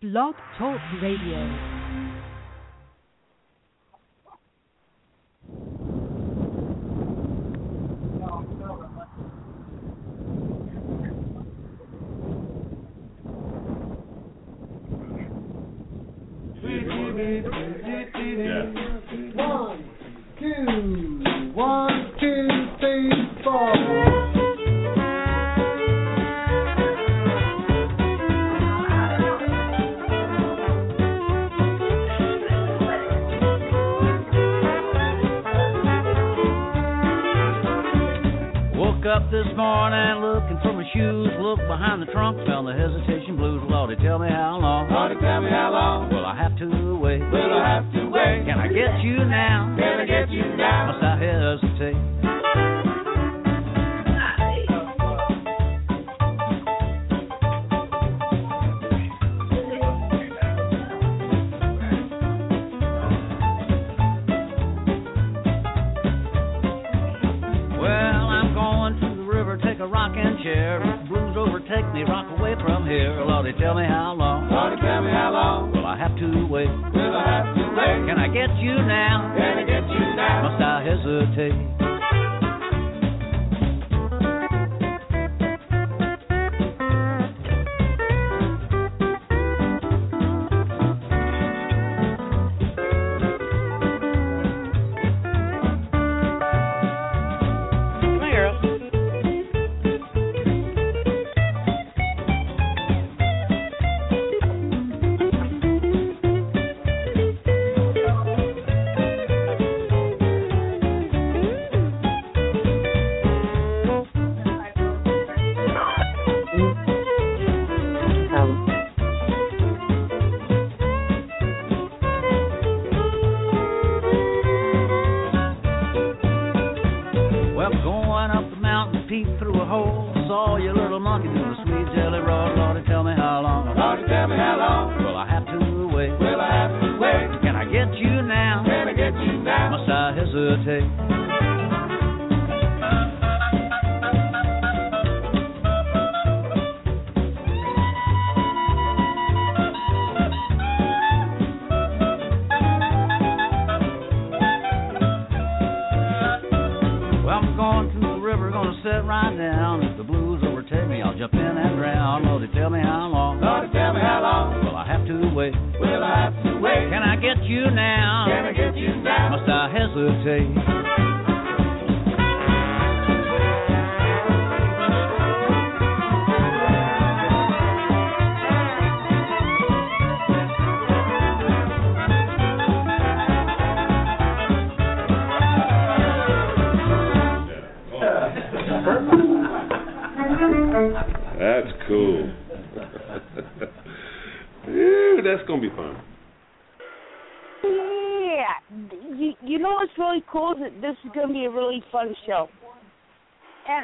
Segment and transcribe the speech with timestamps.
[0.00, 1.77] Blog Talk Radio.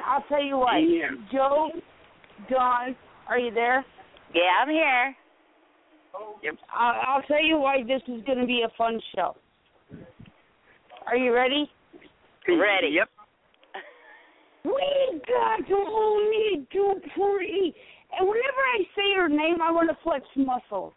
[0.07, 0.75] I'll tell you what,
[1.33, 1.71] Joe,
[2.51, 2.97] Don,
[3.29, 3.85] are you there?
[4.35, 5.17] Yeah, I'm here.
[6.73, 9.35] I'll, I'll tell you why this is going to be a fun show.
[11.07, 11.71] Are you ready?
[12.49, 12.89] Ready.
[12.93, 13.09] Yep.
[14.65, 17.75] We got to only do pretty.
[18.19, 20.95] And whenever I say her name, I want to flex muscle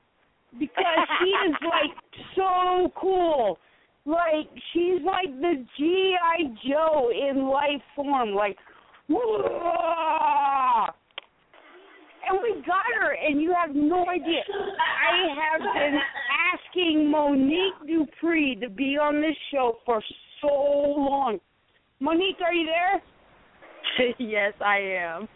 [0.58, 3.58] because she is like so cool.
[4.06, 8.34] Like she's like the GI Joe in life form.
[8.34, 8.76] Like, whoa!
[9.10, 9.20] And
[12.44, 14.44] we got her, and you have no idea.
[14.50, 16.00] I have been
[16.54, 20.04] asking Monique Dupree to be on this show for
[20.42, 21.40] so long.
[22.00, 23.02] Monique, are you there?
[24.20, 25.28] yes, I am.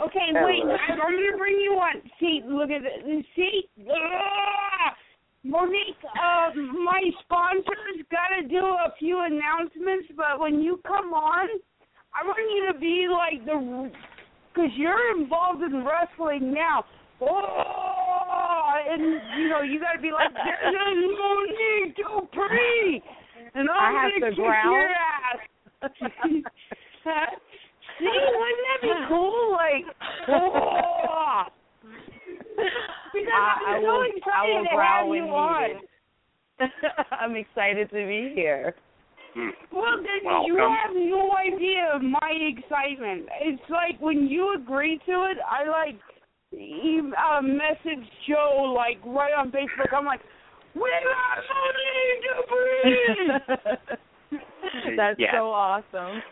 [0.00, 0.62] Okay, wait.
[0.64, 2.00] I'm going to bring you on.
[2.18, 3.24] See, look at this.
[3.36, 3.68] See?
[3.90, 4.96] Ah!
[5.44, 6.50] Monique, uh,
[6.84, 11.48] my sponsors got to do a few announcements, but when you come on,
[12.14, 13.90] I want you to be like the,
[14.52, 16.84] because you're involved in wrestling now.
[17.22, 19.02] Oh, and
[19.38, 23.02] you know you got to be like, this is Monique Dupree,
[23.54, 24.72] and I'm I have gonna to kick growl?
[24.72, 25.38] your ass.
[27.98, 29.52] See, wouldn't that be cool?
[29.52, 29.84] Like,
[30.28, 31.44] oh.
[33.12, 34.00] Because I, I'm so will.
[34.00, 35.70] I excited will to have you on.
[37.20, 38.74] I'm excited to be here.
[39.72, 40.46] Well, then Welcome.
[40.46, 43.28] you have no idea of my excitement.
[43.40, 45.96] It's like when you agree to it, I like
[46.52, 49.92] uh, message Joe like right on Facebook.
[49.96, 50.20] I'm like,
[50.74, 52.22] we got Monique
[53.48, 54.96] Dupree.
[54.96, 55.32] That's Yeah.
[55.32, 56.22] so awesome.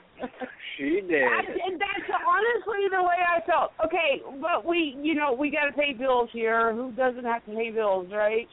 [0.77, 1.23] She did.
[1.23, 3.73] That's, and that's honestly the way I felt.
[3.85, 6.73] Okay, but we, you know, we got to pay bills here.
[6.75, 8.47] Who doesn't have to pay bills, right?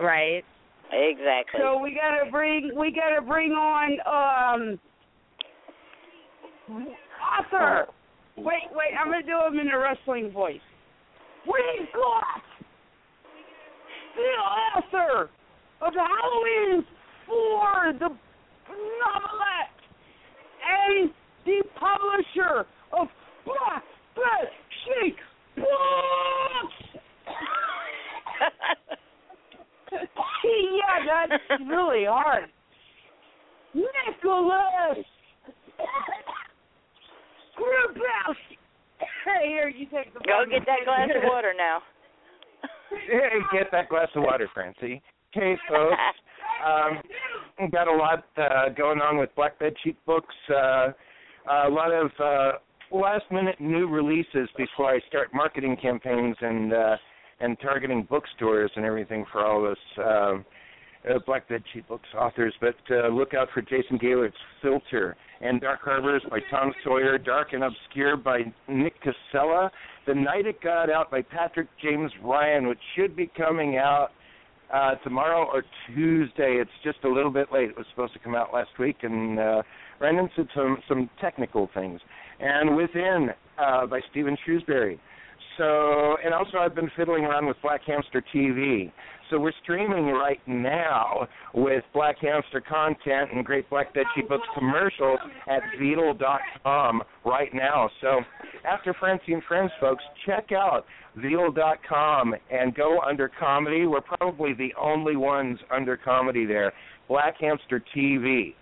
[0.00, 0.44] right.
[0.92, 1.60] Exactly.
[1.60, 4.78] So we got to bring, we got to bring on um
[7.38, 7.86] author.
[8.36, 10.60] Wait, wait, I'm gonna do him in a wrestling voice.
[11.46, 12.42] We've got
[14.16, 15.30] the author
[15.80, 16.84] of the Halloween
[17.26, 18.08] 4 the
[18.68, 19.78] novelette
[20.64, 21.10] and
[21.44, 23.08] the publisher of
[23.44, 23.84] Black
[24.14, 24.48] Bed
[24.84, 25.16] Sheet
[25.56, 26.78] Books.
[30.44, 32.44] yeah, that's really hard.
[33.74, 35.04] Nicholas
[37.58, 38.58] Grabowsky.
[39.24, 41.78] Hey, here, you take the Go get that glass of water now.
[42.90, 45.02] Hey, get that glass of water, Francie.
[45.32, 45.96] Hey, folks.
[46.62, 50.34] Um, got a lot uh, going on with Black Bed Sheet Books.
[50.48, 50.92] Uh,
[51.50, 52.52] a lot of uh,
[52.96, 56.96] last-minute new releases before I start marketing campaigns and uh,
[57.42, 60.44] and targeting bookstores and everything for all this um,
[61.10, 62.54] uh, Black Bed Sheet Books authors.
[62.60, 67.52] But uh, look out for Jason Gaylord's Filter and Dark Harbors by Tom Sawyer, Dark
[67.52, 69.70] and Obscure by Nick Casella,
[70.06, 74.10] The Night It Got Out by Patrick James Ryan, which should be coming out
[74.72, 76.58] uh, tomorrow or Tuesday.
[76.60, 77.70] It's just a little bit late.
[77.70, 79.62] It was supposed to come out last week, and uh,
[80.00, 82.00] ran into some some technical things.
[82.40, 84.98] And Within uh, by Stephen Shrewsbury.
[85.58, 88.90] So, and also I've been fiddling around with Black Hamster TV.
[89.30, 95.18] So we're streaming right now with Black Hamster content and Great Black Dead Books commercials
[95.48, 97.88] at Veedle.com right now.
[98.02, 98.20] So
[98.70, 100.84] after Francie and Friends, folks, check out
[101.16, 103.86] Veedle.com and go under comedy.
[103.86, 106.72] We're probably the only ones under comedy there.
[107.08, 108.54] Black Hamster TV.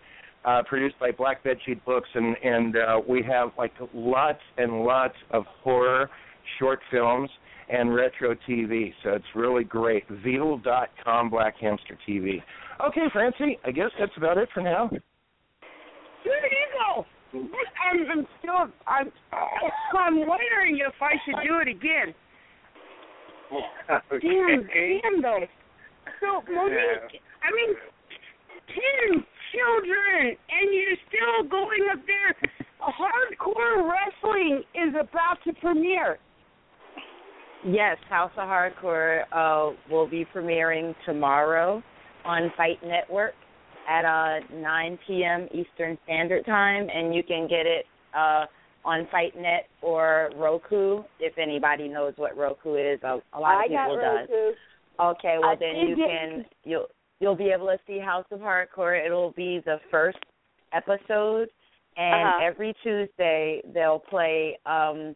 [0.42, 4.84] Uh, produced by Black Bed Sheet Books, and and uh, we have like lots and
[4.84, 6.08] lots of horror
[6.58, 7.30] short films
[7.68, 8.92] and retro TV.
[9.02, 10.08] So it's really great.
[10.08, 12.42] Veedle.com Black Hamster TV.
[12.86, 14.88] Okay, Francie, I guess that's about it for now.
[16.24, 17.06] There you go.
[17.32, 18.68] I'm, I'm still.
[18.86, 19.12] I'm.
[19.96, 22.14] I'm wondering if I should do it again.
[24.10, 25.46] Damn, damn though.
[26.20, 27.74] So Monique, I mean,
[28.68, 32.36] ten children, and you're still going up there.
[32.80, 36.18] Hardcore wrestling is about to premiere.
[37.64, 41.82] Yes, House of Hardcore uh, will be premiering tomorrow
[42.24, 43.34] on Fight Network
[43.88, 45.46] at uh, 9 p.m.
[45.52, 47.84] Eastern Standard Time, and you can get it
[48.16, 48.46] uh,
[48.84, 51.02] on FightNet or Roku.
[51.18, 54.28] If anybody knows what Roku is, a, a lot I of got people does.
[54.30, 55.18] Roku.
[55.18, 56.86] Okay, well I then you can you'll
[57.20, 59.04] you'll be able to see House of Hardcore.
[59.04, 60.18] It'll be the first
[60.72, 61.48] episode,
[61.96, 62.40] and Uh-huh.
[62.44, 65.14] every Tuesday they'll play um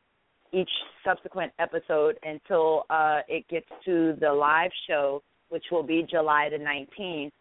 [0.54, 0.70] each
[1.04, 6.58] subsequent episode until uh it gets to the live show, which will be July the
[6.72, 7.32] nineteenth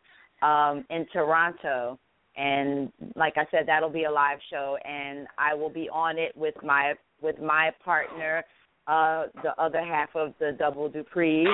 [0.42, 2.00] um in Toronto.
[2.36, 6.31] And like I said, that'll be a live show, and I will be on it
[6.36, 8.44] with my with my partner,
[8.88, 11.48] uh, the other half of the Double Dupree,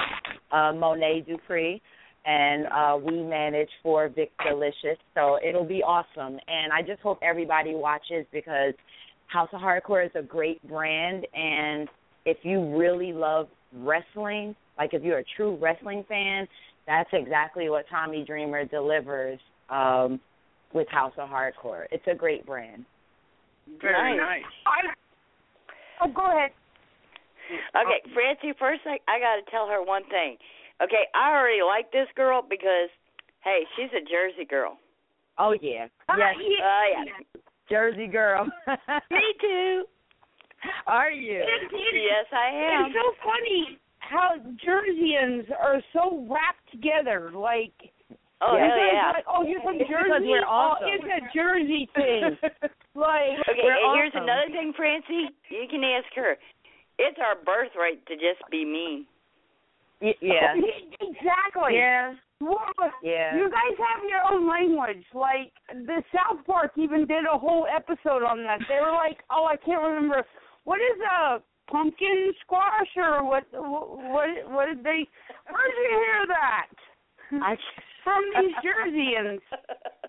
[0.54, 1.82] uh, Monet Dupree,
[2.26, 4.98] and uh, we manage for Vik Dalishus.
[5.16, 8.74] So it'll be awesome, and I just hope everybody watches because
[9.30, 11.88] House of Hardcore is a great brand, and
[12.26, 16.48] if you really love wrestling, like if you're a true wrestling fan,
[16.88, 20.20] that's exactly what Tommy Dreamer delivers um,
[20.74, 21.86] with House of Hardcore.
[21.92, 22.86] It's a great brand.
[23.82, 24.42] Very Nice.
[24.42, 24.44] nice.
[24.66, 26.52] I, oh, go ahead.
[27.76, 30.38] Okay, Francie, first I, I got to tell her one thing.
[30.82, 32.90] Okay, I already like this girl because,
[33.44, 34.78] hey, she's a Jersey girl.
[35.38, 36.66] Oh yeah, Uh, yes, yeah.
[36.66, 37.26] Oh, yeah.
[37.70, 38.46] Jersey girl.
[39.12, 39.84] Me too.
[40.88, 41.40] Are you?
[41.40, 42.86] It's, it's, Yes, I am.
[42.88, 44.36] It's so funny how
[44.66, 47.32] Jerseyans are so wrapped together.
[47.34, 47.74] Like,
[48.42, 48.72] Oh, Yeah.
[48.72, 50.28] you're like, oh, you're from It's Jersey.
[50.32, 52.38] we're oh, it's a Jersey thing.
[52.96, 54.24] like, Okay, We're and here's awesome.
[54.24, 55.28] another thing, Francie.
[55.52, 56.38] You can ask her.
[56.98, 59.06] It's our birthright to just be mean.
[60.22, 60.56] Yeah.
[61.02, 61.76] exactly.
[61.76, 62.14] Yeah.
[62.42, 62.58] Well,
[63.04, 63.36] Yeah.
[63.36, 65.04] You guys have your own language.
[65.14, 68.60] Like the South Park even did a whole episode on that.
[68.70, 70.26] They were like, "Oh, I can't remember
[70.64, 73.44] what is a pumpkin squash or what?
[73.52, 74.30] What?
[74.50, 75.06] What did they?
[75.52, 76.68] Where did you hear that?
[77.44, 77.58] I
[78.04, 79.42] From these Jerseyans.
[79.52, 80.08] Uh,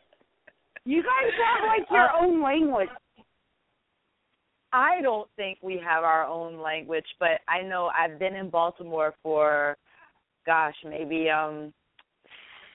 [0.85, 2.89] You guys have like your own language.
[4.73, 9.15] I don't think we have our own language, but I know I've been in Baltimore
[9.23, 9.77] for
[10.47, 11.73] gosh, maybe um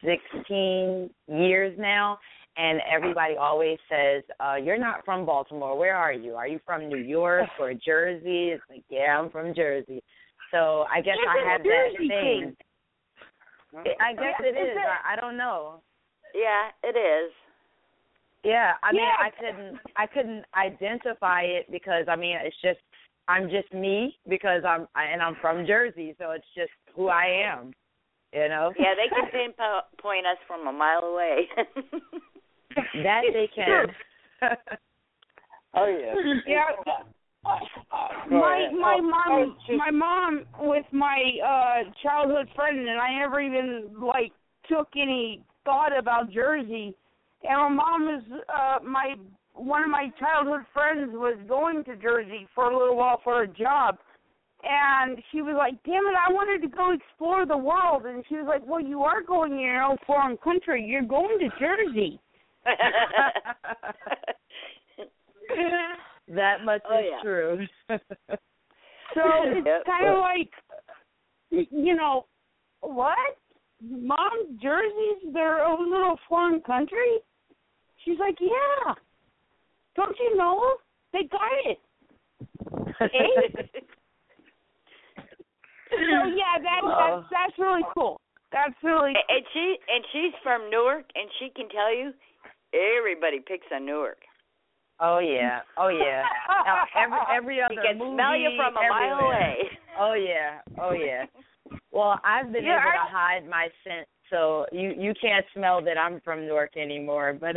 [0.04, 2.20] 16 years now
[2.58, 5.78] and everybody always says, uh, "You're not from Baltimore.
[5.78, 6.36] Where are you?
[6.36, 10.02] Are you from New York or Jersey?" It's like, "Yeah, I'm from Jersey."
[10.52, 12.08] So I guess It's I have that thing.
[12.08, 12.58] thing.
[14.00, 14.78] I guess It's is.
[15.04, 15.82] I don't know.
[16.34, 17.32] Yeah, it is.
[18.46, 19.16] Yeah, I mean, Yeah.
[19.20, 22.80] I couldn't, I couldn't identify it because I mean, it's just,
[23.28, 27.26] I'm just me because I'm, I, and I'm from Jersey, so it's just who I
[27.26, 27.74] am,
[28.32, 28.72] you know.
[28.78, 31.48] Yeah, they can pinpoint us from a mile away.
[33.04, 33.88] that they can.
[35.76, 36.14] Oh yeah.
[36.48, 36.94] Yeah.
[38.30, 43.40] My my Oh, mom oh, my mom with my uh childhood friend and I never
[43.40, 44.32] even like
[44.70, 46.96] took any thought about Jersey.
[47.48, 49.16] And my mom is uh my
[49.54, 53.48] one of my childhood friends was going to Jersey for a little while for a
[53.48, 53.98] job.
[54.64, 58.36] And she was like, "Damn it, I wanted to go explore the world." And she
[58.36, 60.84] was like, "Well, you are going in your own foreign country.
[60.84, 62.20] You're going to Jersey."
[66.28, 67.22] that much Oh, is yeah.
[67.22, 67.68] true.
[67.88, 69.86] So it's Yep.
[69.86, 70.52] kind of like,
[71.52, 72.26] you know,
[72.82, 73.18] what?
[73.82, 77.20] Mom, Jersey's their own little foreign country?
[78.06, 78.94] She's like, yeah.
[79.96, 80.76] Don't you know?
[81.12, 81.80] They got it.
[85.90, 86.90] So yeah, that, Oh.
[86.90, 88.20] that's that's really cool.
[88.52, 92.14] That's really And- and she and she's from Newark, and she can tell you
[92.74, 94.18] everybody picks on Newark.
[95.00, 96.24] oh yeah, oh yeah.
[96.66, 99.56] Now, every every other She can movie, smell you from a mile away.
[100.00, 101.26] Oh yeah, oh yeah.
[101.92, 105.82] Well, I've been Yeah, able I- to hide my scent, so you you can't smell
[105.84, 107.38] that I'm from Newark anymore.
[107.42, 107.56] But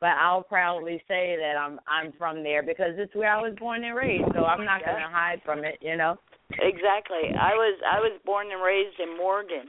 [0.00, 3.84] but I'll proudly say that I'm I'm from there because it's where I was born
[3.84, 4.24] and raised.
[4.34, 4.92] So I'm not Yeah.
[4.92, 6.16] gonna hide from it, you know.
[6.50, 7.30] Exactly.
[7.38, 9.66] I was I was born and raised in Morgan,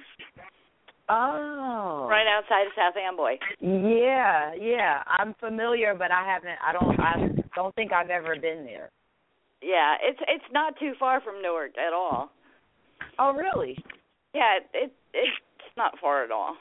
[1.09, 2.07] Oh.
[2.09, 3.37] right outside of South Amboy.
[3.59, 5.03] Yeah, yeah.
[5.07, 6.57] I'm familiar, but I haven't.
[6.65, 6.99] I don't.
[6.99, 8.89] I don't think I've ever been there.
[9.61, 12.31] Yeah, it's it's not too far from Newark at all.
[13.19, 13.77] Oh, really?
[14.33, 15.29] Yeah, it, it
[15.75, 16.55] it's not far at all.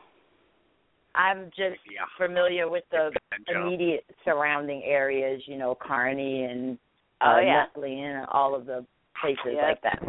[1.14, 1.78] I'm just
[2.18, 3.10] familiar with the
[3.54, 5.40] immediate surrounding areas.
[5.46, 6.76] You know, Kearny and
[7.22, 8.84] Oh uh, yeah, Nutley and all of the
[9.20, 9.62] places Yep.
[9.62, 10.02] like that.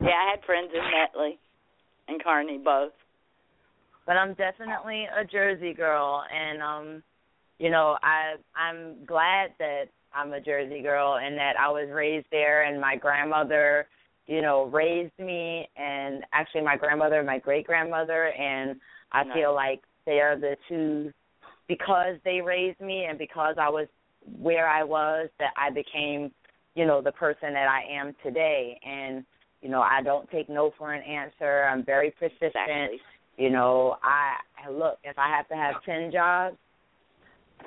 [0.00, 0.08] yeah.
[0.08, 1.38] I had friends in Nutley
[2.08, 2.92] and Kearny both.
[4.06, 7.02] But I'm definitely a Jersey girl, and um,
[7.58, 9.84] you know, I I'm glad that
[10.14, 13.86] I'm a Jersey girl and that I was raised there, and my grandmother,
[14.28, 18.78] you know, raised me, and actually my grandmother, and my great grandmother, and
[19.10, 19.34] I Nice.
[19.34, 21.12] feel like they are the two
[21.66, 23.88] because they raised me and because I was
[24.38, 26.30] where I was that I became,
[26.74, 28.78] you know, the person that I am today.
[28.84, 29.24] And,
[29.62, 31.64] you know, I don't take no for an answer.
[31.64, 32.52] I'm very persistent.
[32.54, 33.00] Exactly.
[33.36, 36.56] You know, I I- look, if I have to have 10 jobs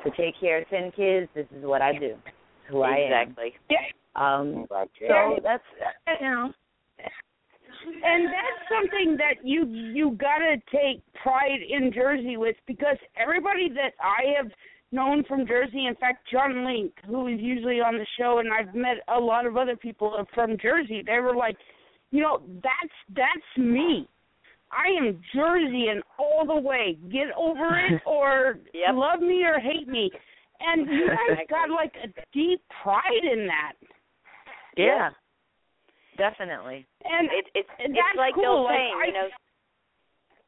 [0.04, 2.18] to take care of 10 kids, this is what I do.
[2.26, 2.36] It's
[2.68, 3.30] who I am.
[3.30, 3.54] exactly.
[4.16, 4.66] Um
[5.08, 5.64] so that's
[6.22, 6.54] you know,
[8.04, 13.94] and that's something that you you gotta take pride in Jersey with because everybody that
[14.02, 14.52] I have
[14.92, 18.76] known from Jersey, in fact, John Link, who is usually on the show, and I've
[18.76, 21.02] met a lot of other people from Jersey.
[21.06, 21.56] They were like,
[22.12, 24.08] you know, that's that's me.
[24.72, 26.98] I am Jersey and all the way.
[27.12, 28.90] Get over it or Yep.
[28.94, 30.12] love me or hate me.
[30.60, 33.74] And you guys got like a deep pride in that.
[34.78, 35.10] Yeah.
[36.18, 36.86] Definitely.
[37.06, 39.28] And It's it's And it's like the cool, old like, saying, I- you know.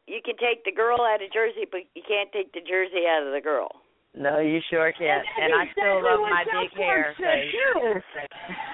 [0.06, 3.24] You can take the girl out of Jersey, but you can't take the Jersey out
[3.26, 3.70] of the girl.
[4.14, 5.26] No, you sure can't.
[5.42, 7.16] And I still love my South big Park hair.
[7.18, 8.04] said, 'cause-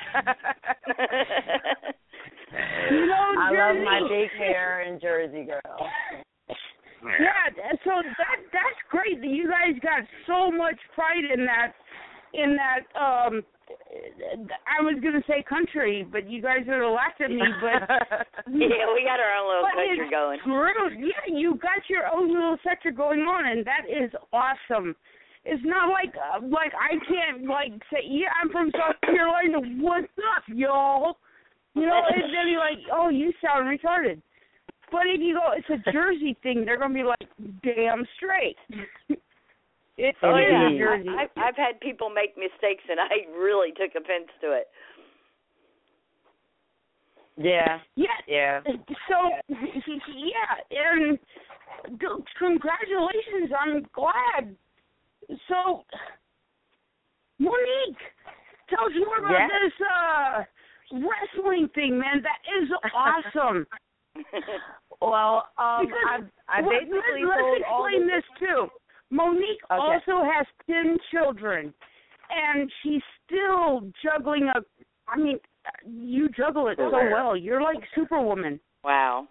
[2.90, 5.78] You know, I love my big hair and Jersey girl.
[6.50, 11.72] Yeah, th- so that that's great that you guys got so much pride in that
[12.34, 13.42] in that um
[14.66, 17.86] I was gonna say country, but you guys would have laughed at me, but
[18.50, 20.40] yeah, we got our own little country going.
[20.98, 24.96] Yeah, you got your own little sector going on, and that is awesome.
[25.46, 29.60] It's not like uh, like I can't like say yeah I'm from South Carolina.
[29.82, 31.18] What's up, y'all?
[31.76, 34.22] You know, and then you're like, oh, you sound retarded.
[34.92, 36.66] But if you go, it's a Jersey thing.
[36.66, 37.30] They're gonna be like,
[37.64, 38.58] damn straight.
[40.00, 40.70] it's Oh, yeah.
[40.78, 41.10] Jersey.
[41.10, 44.68] I, I've I've had people make mistakes, and I really took offense to it.
[47.38, 47.80] Yeah.
[47.96, 48.62] yeah, Yeah.
[49.08, 51.20] So yeah, and
[52.00, 53.52] c- congratulations.
[53.58, 54.56] I'm glad.
[55.48, 55.84] So
[57.40, 58.04] Monique,
[58.70, 59.50] tell us more about yes.
[59.64, 60.44] this uh,
[61.00, 62.22] wrestling thing, man.
[62.24, 63.66] That is awesome.
[65.02, 68.68] well, um, because I, I let- basically let, told us all explain the, this too.
[69.12, 69.82] Monique Okay.
[69.82, 71.74] also has ten children,
[72.30, 74.62] and she's still juggling a.
[75.08, 75.40] I mean,
[75.86, 77.36] you juggle it so well.
[77.36, 78.60] You're like Superwoman.
[78.84, 79.28] Wow.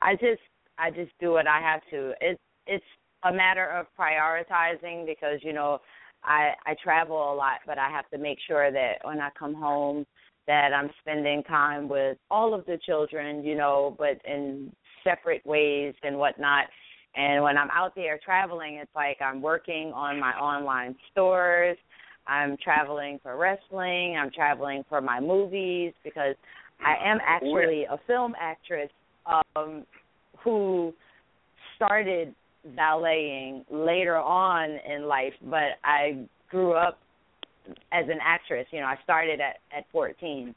[0.00, 0.40] I just
[0.78, 2.12] I just do what I have to.
[2.20, 2.84] It's it's
[3.24, 5.80] a matter of prioritizing because you know
[6.24, 9.54] I I travel a lot, but I have to make sure that when I come
[9.54, 10.06] home
[10.46, 14.72] that I'm spending time with all of the children, you know, but in
[15.04, 16.66] separate ways and whatnot.
[17.18, 21.76] And when I'm out there traveling, it's like I'm working on my online stores.
[22.28, 24.16] I'm traveling for wrestling.
[24.16, 26.36] I'm traveling for my movies because
[26.80, 28.90] I am actually a film actress
[29.26, 29.84] um,
[30.44, 30.94] who
[31.74, 32.34] started
[32.76, 37.00] balleting later on in life, but I grew up
[37.92, 38.66] as an actress.
[38.70, 40.54] You know, I started at at 14.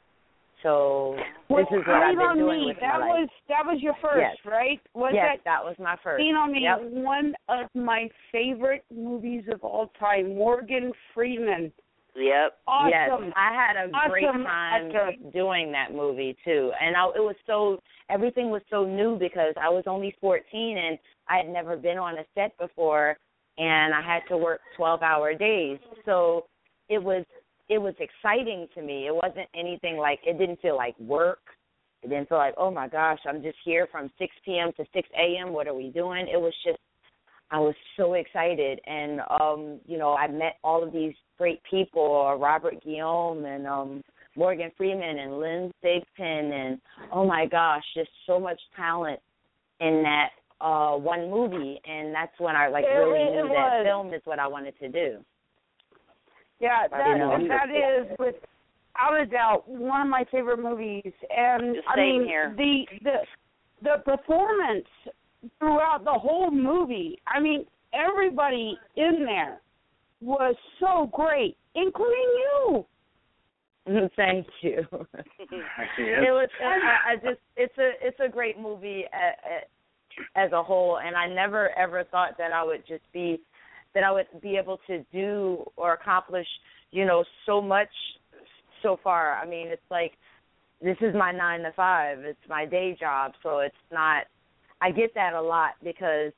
[0.62, 1.16] So
[1.48, 2.66] Well, this is what I've been on doing me.
[2.68, 3.30] with that my was life.
[3.48, 4.36] that was your first, Yes.
[4.44, 4.80] right?
[4.94, 6.22] Was yes, that that was my first.
[6.22, 6.60] Lean on me?
[6.62, 6.80] Yep.
[6.82, 11.72] One of my favorite movies of all time, Morgan Freeman.
[12.14, 12.58] Yep.
[12.66, 13.24] Awesome.
[13.24, 15.12] Yes, I had a great time actor.
[15.32, 19.68] doing that movie too, and I, it was so everything was so new because I
[19.70, 23.16] was only 14 and I had never been on a set before,
[23.56, 25.78] and I had to work 12-hour days.
[26.04, 26.44] So
[26.90, 27.24] it was
[27.72, 29.06] it was exciting to me.
[29.06, 31.40] It wasn't anything like it didn't feel like work.
[32.02, 34.72] It didn't feel like oh my gosh, I'm just here from 6 p.m.
[34.76, 35.52] to 6 a.m.
[35.52, 36.26] What are we doing?
[36.28, 36.78] It was just
[37.50, 42.26] I was so excited, and um, you know, I met all of these great people,
[42.28, 44.02] uh, Robert Guillaume and um,
[44.36, 46.80] Morgan Freeman and Lynn Thigpen, and
[47.12, 49.20] oh my gosh, just so much talent
[49.80, 53.52] in that uh one movie, and that's when I like It- really knew was.
[53.54, 55.24] that film is what I wanted to do.
[56.62, 57.48] Yeah, that You know?
[57.48, 61.12] that is without a doubt one of my favorite movies.
[61.36, 62.54] And The I mean here.
[62.56, 63.16] the the
[63.82, 64.86] the performance
[65.58, 67.20] throughout the whole movie.
[67.26, 69.60] I mean, everybody in there
[70.20, 72.86] was so great, including you.
[73.88, 74.86] Mm, thank you.
[74.92, 76.48] it was.
[76.64, 77.40] I, I just.
[77.56, 77.90] It's a.
[78.00, 82.52] It's a great movie a- a- as a whole, and I never ever thought that
[82.52, 83.40] I would just be,
[83.94, 86.46] that I would be able to do or accomplish,
[86.90, 87.88] you know, so much
[88.82, 89.34] so far.
[89.34, 90.12] I mean, it's like
[90.80, 92.18] this is my nine to five.
[92.20, 94.24] It's my day job, so it's not.
[94.80, 96.32] I get that a lot because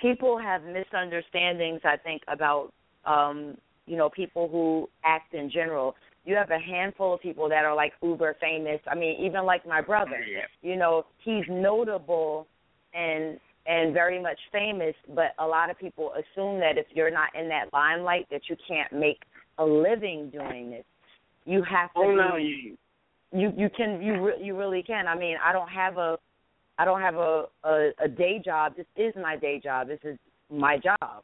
[0.00, 1.80] people have misunderstandings.
[1.84, 2.72] I think about,
[3.04, 5.94] um, you know, people who act in general
[6.26, 8.80] you have a handful of people that are like uber famous.
[8.90, 10.20] I mean, even like my brother,
[10.60, 12.48] you know, he's notable
[12.92, 17.34] and and very much famous, but a lot of people assume that if you're not
[17.34, 19.22] in that limelight that you can't make
[19.58, 20.84] a living doing this.
[21.44, 22.76] You have to Oh be, no, you
[23.32, 25.06] you you can you re- you really can.
[25.06, 26.18] I mean, I don't have a
[26.78, 28.74] I don't have a, a a day job.
[28.76, 29.88] This is my day job.
[29.88, 30.18] This is
[30.50, 31.22] my job.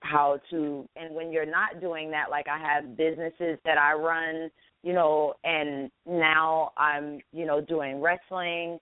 [0.00, 4.50] how to and when you're not doing that like I have businesses that I run,
[4.82, 8.78] you know, and now I'm, you know, doing wrestling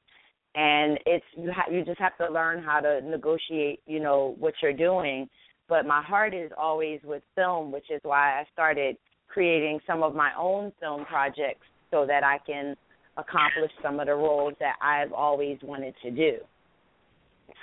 [0.57, 4.55] and it's you ha- you just have to learn how to negotiate, you know, what
[4.63, 5.29] you're doing.
[5.69, 8.97] But my heart is always with film, which is why I started
[9.29, 12.75] creating some of my own film projects so that I can
[13.19, 16.39] accomplish some of the roles that I've always wanted to do.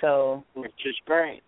[0.00, 1.42] So which is great.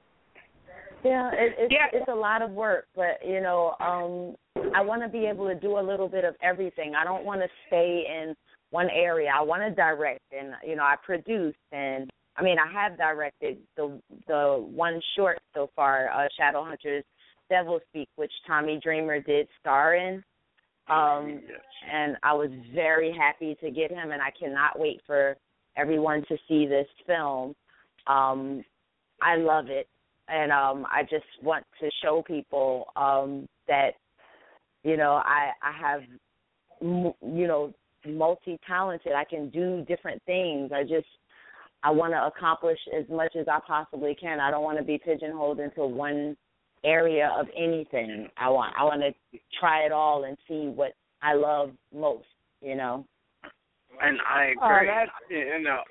[1.04, 1.86] yeah, it, it's Yeah.
[1.92, 4.36] it's a lot of work, but you know, um
[4.76, 6.94] I want to be able to do a little bit of everything.
[6.94, 8.34] I don't want to stay in
[8.70, 9.30] one area.
[9.34, 13.56] I want to direct, and you know, I produce, and I mean, I have directed
[13.78, 17.04] the the one short so far, uh, Shadowhunters
[17.48, 20.22] Devil Speak, which Tommy Dreamer did star in.
[20.88, 21.40] Um,
[21.90, 25.36] and I was very happy to get him, and I cannot wait for
[25.76, 27.54] everyone to see this film.
[28.06, 28.62] Um,
[29.22, 29.88] I love it,
[30.28, 33.92] and um, I just want to show people um, that
[34.86, 36.00] you know I I have
[36.80, 37.74] m- you know
[38.06, 39.12] multi talented.
[39.12, 40.70] I can do different things.
[40.72, 41.08] I just
[41.82, 44.38] I want to accomplish as much as I possibly can.
[44.40, 46.36] I don't want to be pigeonholed into one
[46.84, 48.28] area of anything.
[48.36, 52.26] I want I want to try it all and see what I love most.
[52.62, 53.04] You know.
[54.00, 54.86] And I Oh, agree.
[54.86, 55.82] that's- you know,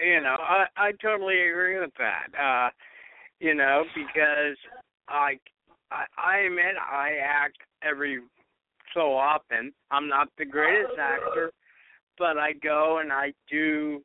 [0.00, 2.28] you know, I I totally agree with that.
[2.38, 2.70] Uh,
[3.40, 4.56] you know, because
[5.08, 5.38] I
[5.90, 8.20] I, I admit I act every
[8.96, 9.72] so often.
[9.92, 11.52] I'm not the greatest oh, actor,
[12.18, 14.02] but I go and I do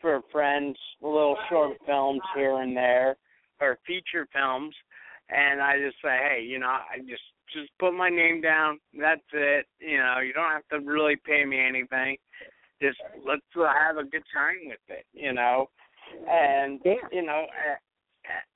[0.00, 3.16] for friends little short films here and there
[3.60, 4.74] or feature films
[5.30, 8.78] and I just say, hey, you know, I just just put my name down.
[8.98, 9.66] That's it.
[9.80, 12.16] You know, you don't have to really pay me anything.
[12.82, 15.06] Just let's uh, have a good time with it.
[15.12, 15.68] You know,
[16.28, 17.46] and you know,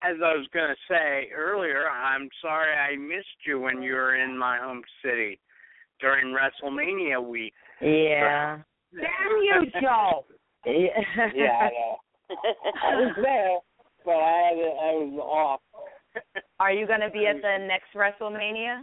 [0.03, 4.17] as I was going to say earlier, I'm sorry I missed you when you were
[4.17, 5.39] in my home city
[6.01, 7.53] during WrestleMania week.
[7.81, 8.59] Yeah.
[8.93, 10.25] Damn you, Joe.
[10.67, 11.31] Yeah.
[11.35, 11.97] yeah, I know.
[12.83, 13.59] I was there,
[14.05, 15.61] but I had I was off.
[16.59, 18.83] Are you going to be at the next WrestleMania?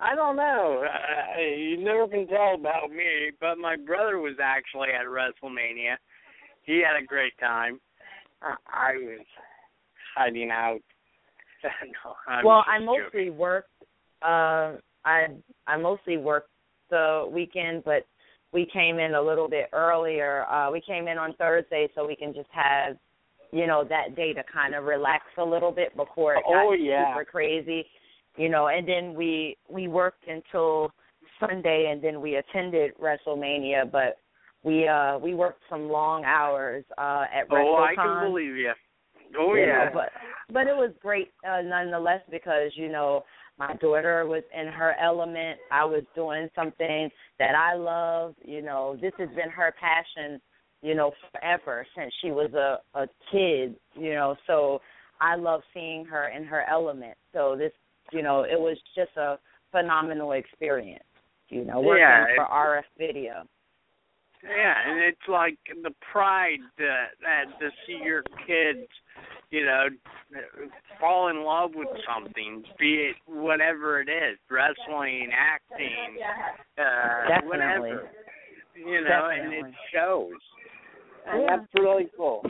[0.00, 0.84] I don't know.
[0.84, 5.96] Uh, you never can tell about me, but my brother was actually at WrestleMania.
[6.62, 7.80] He had a great time.
[8.42, 9.26] I, I was
[10.16, 10.78] hiding out.
[11.64, 13.38] no, I'm well, I mostly joking.
[13.38, 13.70] worked.
[14.22, 14.74] Uh,
[15.08, 15.26] I
[15.66, 16.46] I mostly work
[16.90, 18.06] the weekend, but
[18.52, 20.46] we came in a little bit earlier.
[20.46, 22.96] Uh, we came in on Thursday so we can just have,
[23.52, 26.72] you know, that day to kind of relax a little bit before it got Oh,
[26.72, 27.12] yeah.
[27.12, 27.84] super crazy,
[28.36, 28.68] you know.
[28.68, 30.90] And then we we worked until
[31.40, 34.18] Sunday, and then we attended WrestleMania, but
[34.64, 37.78] we uh we worked some long hours uh at WrestleMania.
[37.78, 38.72] Oh, I can believe you.
[39.38, 39.84] Oh you yeah.
[39.84, 40.10] know, but
[40.52, 43.24] but it was great uh, nonetheless because you know
[43.58, 45.58] my daughter was in her element.
[45.70, 48.34] I was doing something that I love.
[48.44, 50.40] You know, this has been her passion.
[50.80, 53.74] You know, forever since she was a a kid.
[53.94, 54.80] You know, so
[55.20, 57.16] I love seeing her in her element.
[57.32, 57.72] So this,
[58.12, 59.38] you know, it was just a
[59.72, 61.04] phenomenal experience.
[61.48, 63.44] You know, working Yeah, for RF Video.
[64.42, 68.86] Yeah, and it's like the pride that, that to see your kids,
[69.50, 69.86] you know,
[71.00, 76.18] fall in love with something, be it whatever it is, wrestling, acting,
[76.78, 77.48] uh, Definitely.
[77.48, 78.10] whatever.
[78.76, 80.32] You know, and it shows.
[81.26, 81.56] And Yeah.
[81.56, 82.44] that's really cool.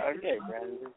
[0.00, 0.92] Okay, Brandon.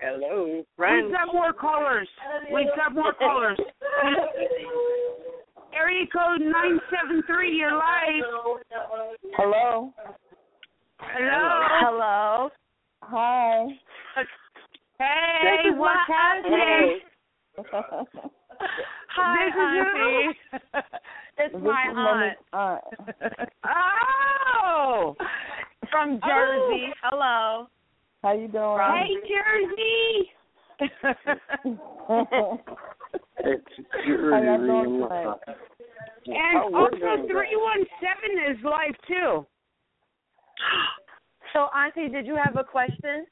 [0.00, 2.08] Hello, We've got more callers.
[2.52, 3.58] We've got more callers.
[5.72, 8.24] Area code 973, you're live.
[9.36, 9.92] Hello.
[11.00, 11.60] Hello.
[11.80, 12.50] Hello.
[13.02, 13.66] Hi.
[14.98, 15.04] Hey,
[15.42, 17.00] This is what's my happening?
[19.16, 20.82] Hi, This is Auntie.
[21.36, 23.48] It's This my is Mommy's aunt aunt.
[24.64, 25.16] Oh!
[25.90, 26.92] from Jersey.
[27.02, 27.66] Hello.
[28.22, 28.78] How you doing?
[28.78, 30.30] Hey, Jersey.
[33.38, 33.70] It's
[34.06, 35.08] How y'all doing?
[36.26, 39.46] And Oh, also 317 is live too.
[41.52, 43.26] So, Auntie, did you have a question?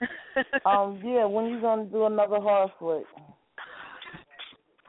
[0.64, 3.04] Um, yeah, when you gonna do another horror flick?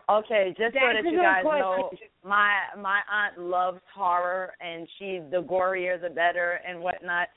[0.10, 1.60] Okay, just so that you guys question.
[1.60, 1.90] know,
[2.24, 7.28] my my aunt loves horror, and she the gorier the better and whatnot.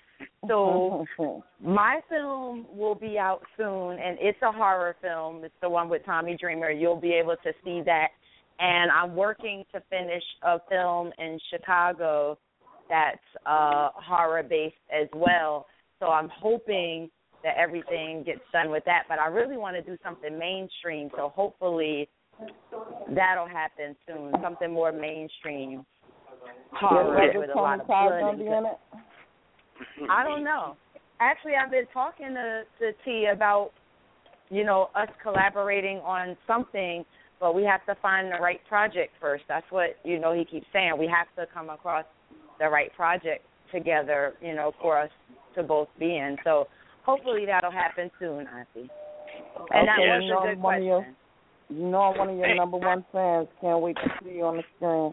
[0.46, 1.04] So
[1.62, 5.44] my film will be out soon, and it's a horror film.
[5.44, 6.70] It's the one with Tommy Dreamer.
[6.70, 8.08] You'll be able to see that.
[8.60, 12.38] And I'm working to finish a film in Chicago
[12.88, 15.66] that's uh horror based as well.
[16.00, 17.10] So I'm hoping
[17.42, 19.04] that everything gets done with that.
[19.08, 21.10] But I really want to do something mainstream.
[21.16, 22.08] So hopefully
[23.14, 24.32] that'll happen soon.
[24.42, 25.84] Something more mainstream
[26.72, 28.78] horror Is with a lot of blood and in it?
[30.10, 30.76] I don't know.
[31.20, 33.70] Actually, I've been talking to to T about
[34.50, 37.04] you know us collaborating on something,
[37.40, 39.44] but we have to find the right project first.
[39.48, 40.94] That's what you know he keeps saying.
[40.98, 42.04] We have to come across
[42.58, 45.10] the right project together, you know, for us
[45.56, 46.36] to both be in.
[46.44, 46.66] So
[47.04, 48.90] hopefully that'll happen soon, Auntie.
[49.70, 51.06] And that Okay, was you know a I'm good one of your-
[51.70, 53.48] You know I'm one of your number one fans.
[53.60, 55.12] Can't wait to see you on the screen.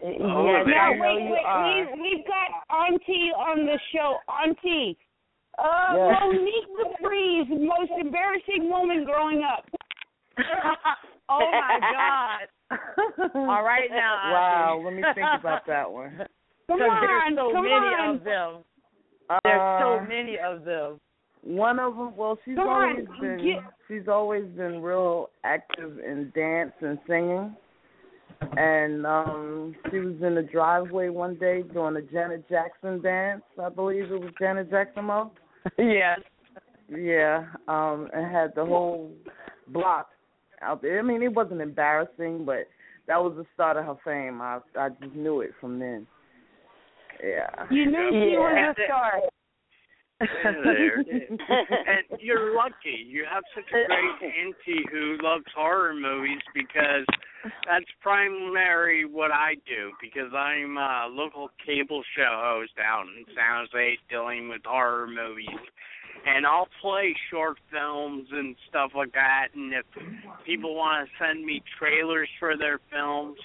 [0.00, 1.74] Yes, Oh, I Now, know wait, you wait, are.
[1.74, 4.18] we've, we've got Auntie on the show.
[4.28, 4.96] Auntie,
[5.58, 6.16] uh, Yes.
[6.22, 9.66] Monique Dupree's most embarrassing moment growing up.
[11.28, 12.46] oh my God!
[13.34, 16.20] All right now, Wow, let me think about that one.
[16.68, 18.16] Come Because on, there's so come many on.
[18.16, 18.64] of them.
[19.44, 21.00] There's Uh, so many of them.
[21.42, 25.98] One of them, well, she's Come on, always been get- she's always been real active
[25.98, 27.56] in dance and singing.
[28.56, 33.42] And um she was in the driveway one day doing a Janet Jackson dance.
[33.60, 35.32] I believe it was Janet Jackson Mo.
[35.78, 36.20] yes.
[36.88, 39.12] Yeah, um, and had the whole
[39.68, 40.08] block
[40.62, 40.98] out there.
[40.98, 42.66] I mean, it wasn't embarrassing, but
[43.06, 44.40] that was the start of her fame.
[44.40, 46.06] I I just knew it from then.
[47.22, 47.66] Yeah.
[47.70, 48.68] You knew she Yeah.
[48.68, 49.20] was a star.
[50.64, 50.98] there
[51.86, 53.04] and you're lucky.
[53.06, 57.06] You have such a great auntie who loves horror movies because
[57.64, 63.66] that's primary what I do because I'm a local cable show host out in San
[63.70, 65.60] Jose dealing with horror movies.
[66.26, 69.48] and I'll play short films and stuff like that.
[69.54, 69.86] And if
[70.44, 73.38] people want to send me trailers for their films,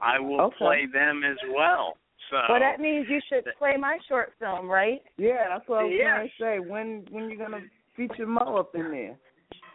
[0.00, 0.56] I will Okay.
[0.58, 1.96] play them as well.
[2.30, 5.02] So Well, that means you should play my short film, right?
[5.18, 6.16] Yeah, that's what I was Yeah.
[6.18, 6.58] gonna say.
[6.60, 7.62] When when you gonna
[7.96, 9.18] feature Mo up in there?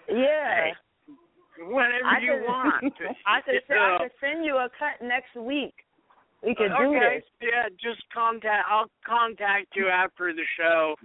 [0.08, 0.74] Yeah.
[1.58, 2.84] whenever I you could, want.
[3.26, 5.74] I could send, I Uh, could send you a cut next week.
[6.44, 7.16] We could do okay.
[7.20, 7.24] this.
[7.42, 8.68] Yeah, just contact.
[8.70, 10.96] I'll contact you after the show,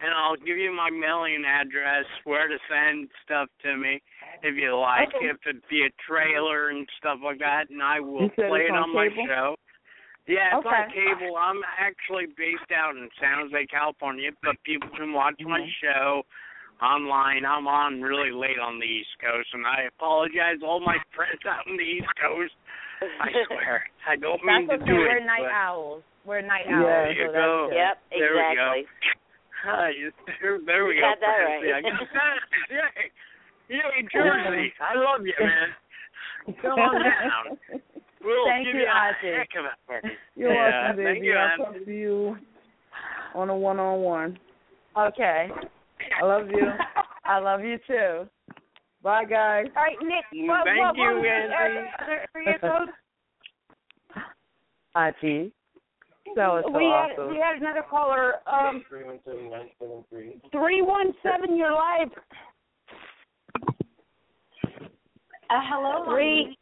[0.00, 4.00] and I'll give you my mailing address where to send stuff to me
[4.42, 5.08] if you like.
[5.14, 5.26] Okay.
[5.26, 8.84] If it be a trailer and stuff like that, and I will play it on
[8.84, 9.26] on my cable?
[9.26, 9.56] show.
[10.26, 11.36] Yeah, it's on cable.
[11.38, 15.70] I'm actually based out in San Jose, California, but people can watch my Mhm.
[15.80, 16.26] show
[16.82, 17.46] online.
[17.46, 21.44] I'm on really late on the East Coast, and I apologize to all my friends
[21.46, 22.54] out on the East Coast.
[23.00, 24.92] I swear, I don't mean That's to okay.
[24.92, 25.24] do We're it.
[25.24, 26.02] night but- owls.
[26.24, 26.74] We're night Yeah.
[26.76, 26.84] owls.
[26.86, 27.70] There you so go.
[27.72, 28.50] Yep, There we go.
[28.50, 28.88] exactly.
[29.62, 29.92] Hi,
[30.40, 31.08] there, there we You go.
[31.10, 31.74] got that right.
[31.74, 32.38] I got that.
[32.70, 32.88] Yeah,
[33.68, 34.74] yeah, Jersey.
[34.80, 35.74] I love you, man.
[36.62, 37.58] Come on down.
[38.26, 39.64] We'll Thank give you, you a heck of
[40.04, 40.08] a.
[40.36, 41.26] You're Yeah, welcome, thank baby.
[41.28, 42.36] you, I'll talk to you
[43.34, 44.38] on a one on one.
[44.98, 45.48] Okay.
[46.20, 46.66] I love you.
[47.24, 48.26] I love you too.
[49.02, 49.66] Bye guys.
[49.76, 50.24] All right, Nick.
[50.48, 51.88] What, Thank what, you, what was the Andy.
[52.02, 52.88] other area code?
[54.96, 55.52] Auntie.
[56.34, 57.30] That was so we had awesome.
[57.30, 58.34] we had another caller.
[58.50, 60.40] Um, Three one seven nine seven three.
[60.50, 61.56] three one seven.
[61.56, 62.08] You're live.
[65.48, 66.56] Uh, hello, Three.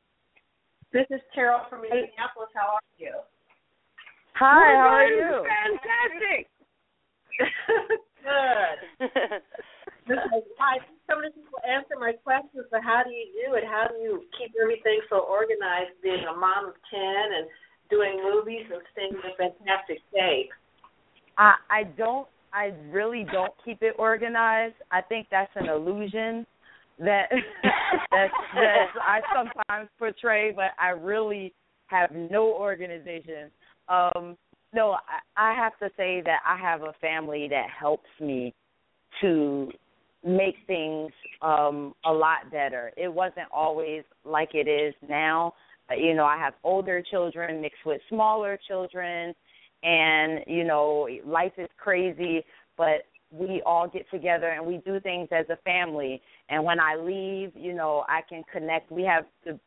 [0.94, 2.54] This is Carol from Indianapolis.
[2.54, 3.18] How are you?
[4.38, 5.42] Hi, how are you?
[5.42, 6.46] Fantastic.
[8.22, 8.78] Good.
[10.62, 13.64] I of the people answer my questions, but how do you do it?
[13.66, 17.50] How do you keep everything so organized, being a mom of ten and
[17.90, 20.54] doing movies and staying in fantastic shape?
[21.37, 24.78] I I don't I really don't keep it organized.
[24.92, 26.46] I think that's an illusion
[26.98, 27.28] that
[28.11, 31.52] that that I sometimes portray, but I really
[31.87, 33.50] have no organization.
[33.88, 34.37] Um
[34.72, 34.96] no,
[35.37, 38.54] I, I have to say that I have a family that helps me
[39.20, 39.70] to
[40.24, 42.92] make things um a lot better.
[42.96, 45.54] It wasn't always like it is now.
[45.90, 49.35] Uh, You know, I have older children mixed with smaller children
[49.85, 52.42] and you know life is crazy
[52.76, 53.04] but
[53.35, 56.23] we all get together and we do things as a family.
[56.49, 58.90] And when i leave you know i can connect.
[58.90, 59.59] We have the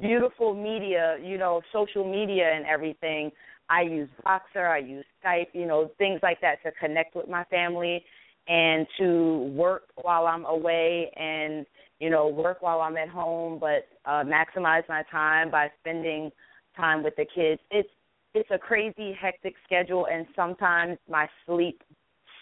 [0.00, 3.30] beautiful media you know social media and everything.
[3.68, 7.44] I use Voxer i use skype you know things like that to connect with my
[7.44, 8.04] family
[8.48, 11.66] and to work while i'm away and
[12.00, 16.32] you know work while i'm at home but uh maximize my time by spending
[16.76, 17.60] time with the kids.
[17.70, 17.88] It's
[18.32, 21.82] it's a crazy hectic schedule and sometimes my sleep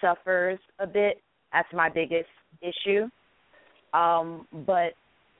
[0.01, 1.21] suffers a bit.
[1.53, 2.29] That's my biggest
[2.63, 3.09] issue.
[3.95, 4.93] Um but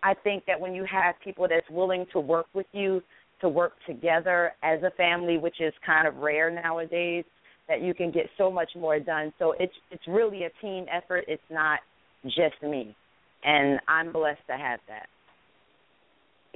[0.03, 3.03] i think that when you have people that's willing to work with you
[3.41, 7.25] to work together as a family which is kind of rare nowadays
[7.69, 9.33] that you can get so much more done.
[9.39, 11.25] So it's it's really a team effort.
[11.29, 11.81] It's not
[12.25, 12.97] just me.
[13.45, 15.09] And i'm blessed to have that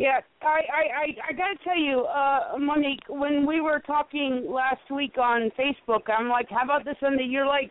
[0.03, 4.83] Yeah, I, I, I, I gotta tell you, uh, Monique, when we were talking last
[4.91, 7.23] week on Facebook, I'm like, how about this Sunday?
[7.23, 7.71] You're like,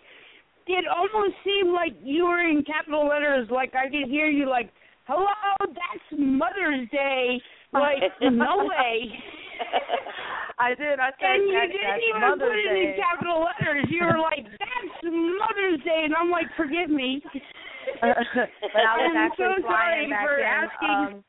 [0.66, 4.72] it almost seemed like you were in capital letters, like I could hear you like,
[5.08, 5.28] hello,
[5.60, 7.36] that's Mother's Day.
[7.74, 9.12] Like, no way.
[10.58, 11.04] I did.
[11.04, 12.80] I said and you that, didn't even Mother's put it Day.
[12.80, 13.92] in capital letters.
[13.92, 16.08] You were like, that's Mother's Day.
[16.08, 17.20] And I'm like, forgive me.
[18.00, 18.08] but
[18.88, 20.48] I was actually so flying sorry back for in.
[20.48, 21.20] asking.
[21.20, 21.24] Um,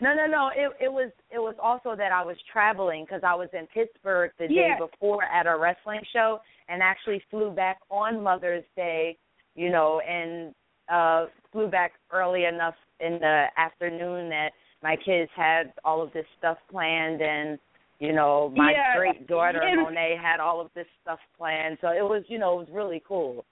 [0.00, 0.50] no, no, no.
[0.54, 4.30] It it was it was also that I was traveling because I was in Pittsburgh
[4.38, 9.16] the day before at a wrestling show, and actually flew back on Mother's Day.
[9.54, 10.54] You know, and
[10.88, 14.50] uh flew back early enough in the afternoon that
[14.82, 17.58] my kids had all of this stuff planned and
[17.98, 21.88] you know my Yeah, great daughter and- Monet had all of this stuff planned so
[21.88, 23.44] it was you know it was really cool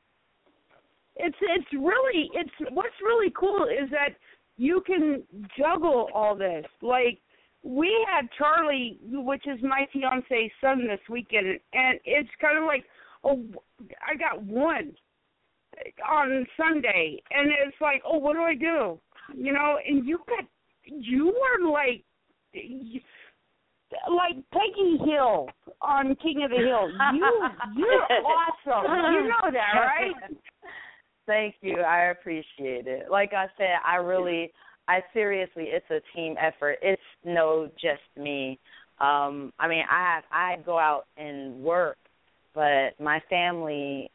[1.17, 4.11] it's it's really it's what's really cool is that
[4.57, 5.23] you can
[5.59, 6.65] juggle all this.
[6.83, 7.19] Like
[7.63, 12.85] we had Charlie, which is my fiance's son, this weekend, and it's kind of like,
[13.25, 13.43] oh,
[14.07, 14.93] I got one
[16.09, 19.01] on Sunday, and it's like, oh, what do I do?
[19.35, 20.45] You know, and you got
[20.85, 22.05] you were like.
[24.11, 25.47] Like Peggy Hill
[25.81, 26.91] on King of the Hill.
[27.15, 29.15] You you're awesome.
[29.15, 30.15] You know that, right?
[31.27, 31.81] Thank you.
[31.81, 33.11] I appreciate it.
[33.11, 34.53] Like I said, I really
[34.89, 36.79] I seriously it's a team effort.
[36.83, 38.59] It's no just me.
[39.01, 41.97] Um I mean, I have I go out and work,
[42.55, 44.11] but my family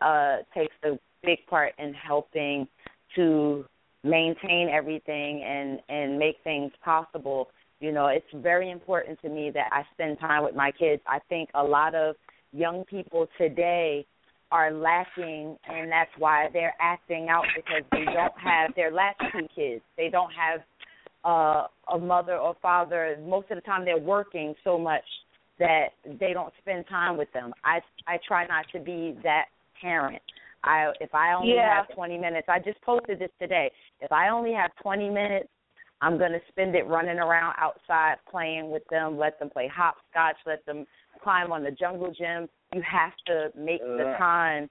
[0.00, 2.66] uh takes the big part in helping
[3.16, 3.64] to
[4.02, 7.48] maintain everything and and make things possible.
[7.80, 11.02] You know, it's very important to me that I spend time with my kids.
[11.06, 12.16] I think a lot of
[12.52, 14.06] young people today
[14.52, 19.46] are lacking and that's why they're acting out because they don't have their last two
[19.54, 19.82] kids.
[19.96, 20.60] They don't have
[21.24, 23.16] uh a mother or father.
[23.26, 25.04] Most of the time they're working so much
[25.58, 25.88] that
[26.20, 27.52] they don't spend time with them.
[27.64, 29.46] I I try not to be that
[29.80, 30.22] parent.
[30.62, 31.74] I if I only Yeah.
[31.84, 33.70] have 20 minutes, I just posted this today.
[34.00, 35.48] If I only have 20 minutes,
[36.02, 40.36] I'm going to spend it running around outside playing with them, let them play hopscotch,
[40.44, 40.86] let them
[41.26, 42.48] climb on the jungle gym.
[42.72, 44.70] You have to make the time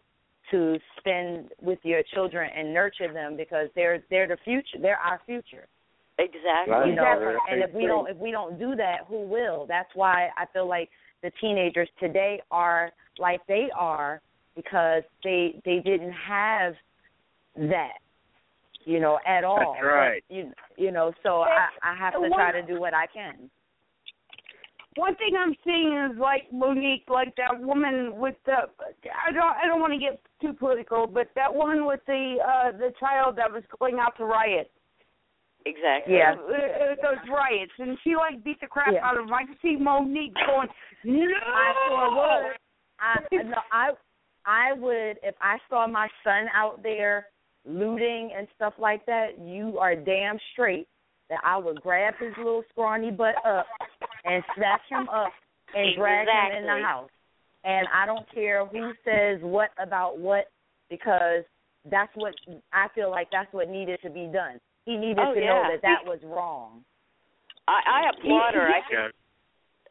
[0.52, 4.78] to spend with your children and nurture them because they're they're the future.
[4.82, 5.68] They're our future.
[6.18, 6.92] Exactly.
[6.92, 9.66] You know, and if we don't if we don't do that, who will?
[9.68, 10.90] That's why I feel like
[11.24, 14.22] the teenagers today are like they are
[14.56, 16.74] because they they didn't have
[17.58, 17.98] that,
[18.86, 19.76] you know, at all.
[19.76, 20.24] That's right.
[20.30, 23.50] But, you you know, so I I have to try to do what I can.
[24.96, 28.54] One thing I'm seeing is like Monique, like that woman with the.
[28.54, 29.44] I don't.
[29.44, 33.36] I don't want to get too political, but that woman with the uh the child
[33.38, 34.72] that was going out to riot.
[35.66, 36.16] Exactly.
[36.16, 36.36] Yeah.
[36.38, 39.06] Uh, uh, those riots, and she like beat the crap Yeah.
[39.06, 39.34] out of him.
[39.34, 40.70] I can see Monique going,
[41.04, 41.26] no.
[41.44, 42.58] I sure would.
[43.00, 43.90] I no, I
[44.46, 47.28] I would if I saw my son out there
[47.66, 49.40] looting and stuff like that.
[49.40, 50.88] You are damn straight
[51.30, 53.66] that I would grab his little scrawny butt up
[54.24, 55.32] and snatch him up
[55.74, 57.10] and drag him in the house.
[57.64, 60.46] And I don't care who says what about what
[60.90, 61.44] because
[61.90, 62.34] that's what
[62.74, 64.60] I feel like that's what needed to be done.
[64.86, 66.86] He needed Oh, to know that that was wrong.
[67.68, 68.68] I, I applaud her.
[68.68, 69.08] I Yeah.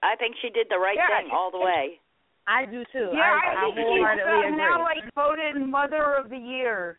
[0.02, 1.18] I think she did the right Yeah.
[1.18, 1.98] thing all the way.
[2.46, 3.08] I do too.
[3.12, 6.98] Yeah, I, I, I think she's uh, now like voted Mother of the Year.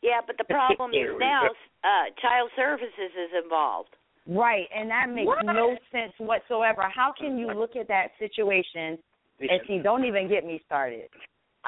[0.00, 1.54] Yeah, but the problem is now go.
[1.86, 3.94] Uh child services is involved.
[4.26, 5.44] Right, and that makes What?
[5.46, 6.82] no sense whatsoever.
[6.92, 8.98] How can you look at that situation
[9.38, 9.78] and see?
[9.78, 11.08] Don't even get me started.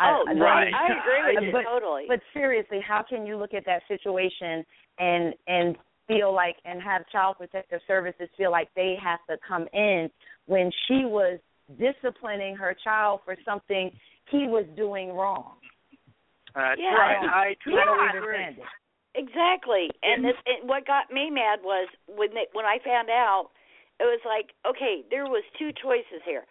[0.01, 0.75] Oh, I, right.
[0.75, 2.05] I agree with you but, totally.
[2.09, 4.65] But seriously, how can you look at that situation
[4.99, 5.77] and and
[6.07, 10.11] feel like and have child protective services feel like they have to come in
[10.47, 11.39] when she was
[11.79, 13.91] disciplining her child for something
[14.31, 15.57] he was doing wrong?
[16.55, 16.95] That's Yeah.
[16.95, 17.17] right.
[17.19, 17.55] I I
[17.85, 18.37] don't, I totally agree.
[18.37, 18.65] understand it.
[19.19, 19.91] Exactly.
[20.07, 23.51] And this and what got me mad was when they, when I found out
[23.99, 26.47] it was like, okay, there was two choices here.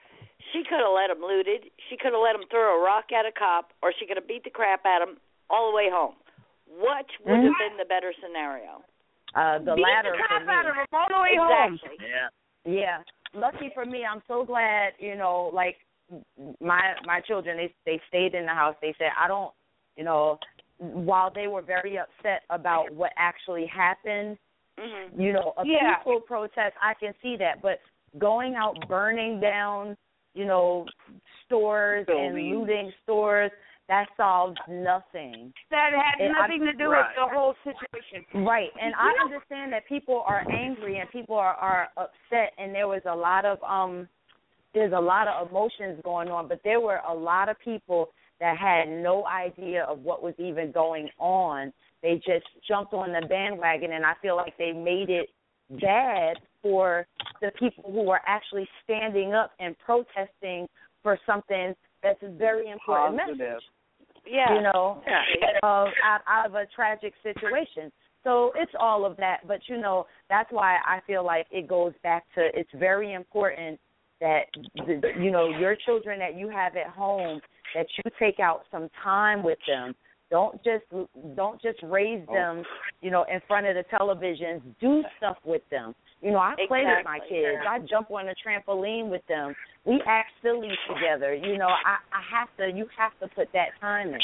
[0.52, 3.24] She could have let him looted, she could have let him throw a rock at
[3.24, 5.16] a cop, or she could have beat the crap at him
[5.50, 6.20] all the way home.
[6.68, 8.84] Which would have been the better scenario?
[9.32, 11.80] Uh, the Beat latter the crap out of him all the way home.
[12.04, 12.28] Yeah.
[12.68, 13.00] Yeah.
[13.34, 15.80] Lucky for me, I'm so glad, you know, like
[16.60, 18.76] my my children they they stayed in the house.
[18.82, 19.52] They said, I don't
[19.98, 20.38] you know,
[20.80, 24.38] while they were very upset about what actually happened,
[24.78, 25.20] Mhm.
[25.20, 25.96] you know, a Yeah.
[25.96, 27.62] peaceful protest, I can see that.
[27.62, 27.82] But
[28.18, 29.98] going out burning down,
[30.34, 30.86] you know,
[31.46, 33.52] stores and looting stores,
[33.88, 35.54] that solves nothing.
[35.70, 37.08] That had And I- nothing to do Right.
[37.08, 38.26] with the whole situation.
[38.34, 42.88] Right, and I understand that people are angry and people are are upset, and there
[42.88, 44.08] was a lot of um,
[44.74, 48.58] there's a lot of emotions going on, but there were a lot of people that
[48.58, 51.74] had no idea of what was even going on.
[52.04, 55.30] They just jumped on the bandwagon, and I feel like they made it
[55.82, 57.06] bad for
[57.42, 60.68] the people who are actually standing up and protesting
[61.04, 61.74] for something
[62.04, 63.38] that's a very important Positive.
[63.38, 63.64] message
[64.26, 64.54] Yeah.
[64.56, 65.24] you know, Yeah.
[65.64, 67.92] of out, out of a tragic situation.
[68.24, 71.94] So it's all of that, but you know, that's why I feel like it goes
[72.04, 73.80] back to it's very important
[74.20, 77.40] that the, you know your children that you have at home
[77.76, 79.96] that you take out some time with them.
[80.30, 80.84] Don't just
[81.36, 82.34] don't just raise oh.
[82.34, 82.64] them,
[83.02, 84.62] you know, in front of the televisions.
[84.82, 85.96] Do stuff with them.
[86.22, 87.38] You know, I play with my Exactly.
[87.38, 87.58] kids.
[87.70, 89.54] I jump on a trampoline with them.
[89.86, 91.34] We act silly together.
[91.34, 92.76] You know, I I have to.
[92.76, 94.20] You have to put that time in.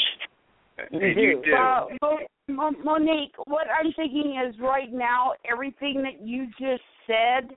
[0.90, 1.42] You You do.
[1.44, 1.52] do.
[1.52, 7.56] Well, Mo- Mo- Monique, what I'm thinking is right now, everything that you just said,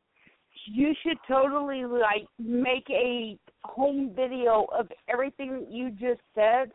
[0.66, 3.38] you should totally like make a
[3.68, 6.72] home video of everything you just said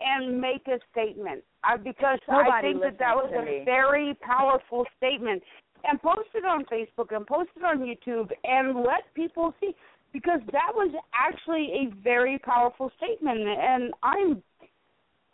[0.00, 1.42] and make a statement.
[1.64, 5.42] Uh, because I think that that was a very powerful statement.
[5.84, 9.74] And post it on Facebook and post it on YouTube and let people see
[10.12, 14.42] because that was actually a very powerful statement and I'm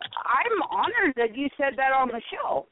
[0.01, 2.65] I'm honored that you said that on the show.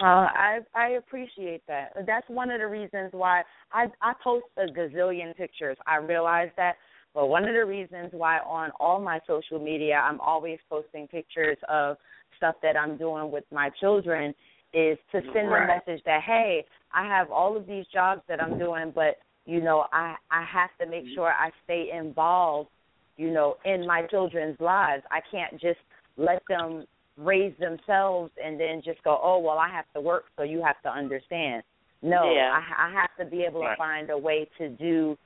[0.00, 1.92] Uh, I I appreciate that.
[2.06, 3.42] That's one of the reasons why
[3.72, 5.76] I I post a gazillion pictures.
[5.86, 6.74] I realize that,
[7.14, 11.58] But one of the reasons why on all my social media I'm always posting pictures
[11.68, 11.96] of
[12.36, 14.34] stuff that I'm doing with my children
[14.72, 15.66] is to send Right.
[15.66, 19.60] the message that hey, I have all of these jobs that I'm doing, but you
[19.60, 21.14] know, I I have to make mm-hmm.
[21.14, 22.70] sure I stay involved,
[23.16, 25.02] you know, in my children's lives.
[25.10, 25.80] I can't just
[26.16, 26.86] let them
[27.18, 30.80] raise themselves and then just go, oh well, I have to work, so you have
[30.82, 31.62] to understand.
[32.02, 32.50] No, Yeah.
[32.50, 35.16] I, I have to be able to find a way to do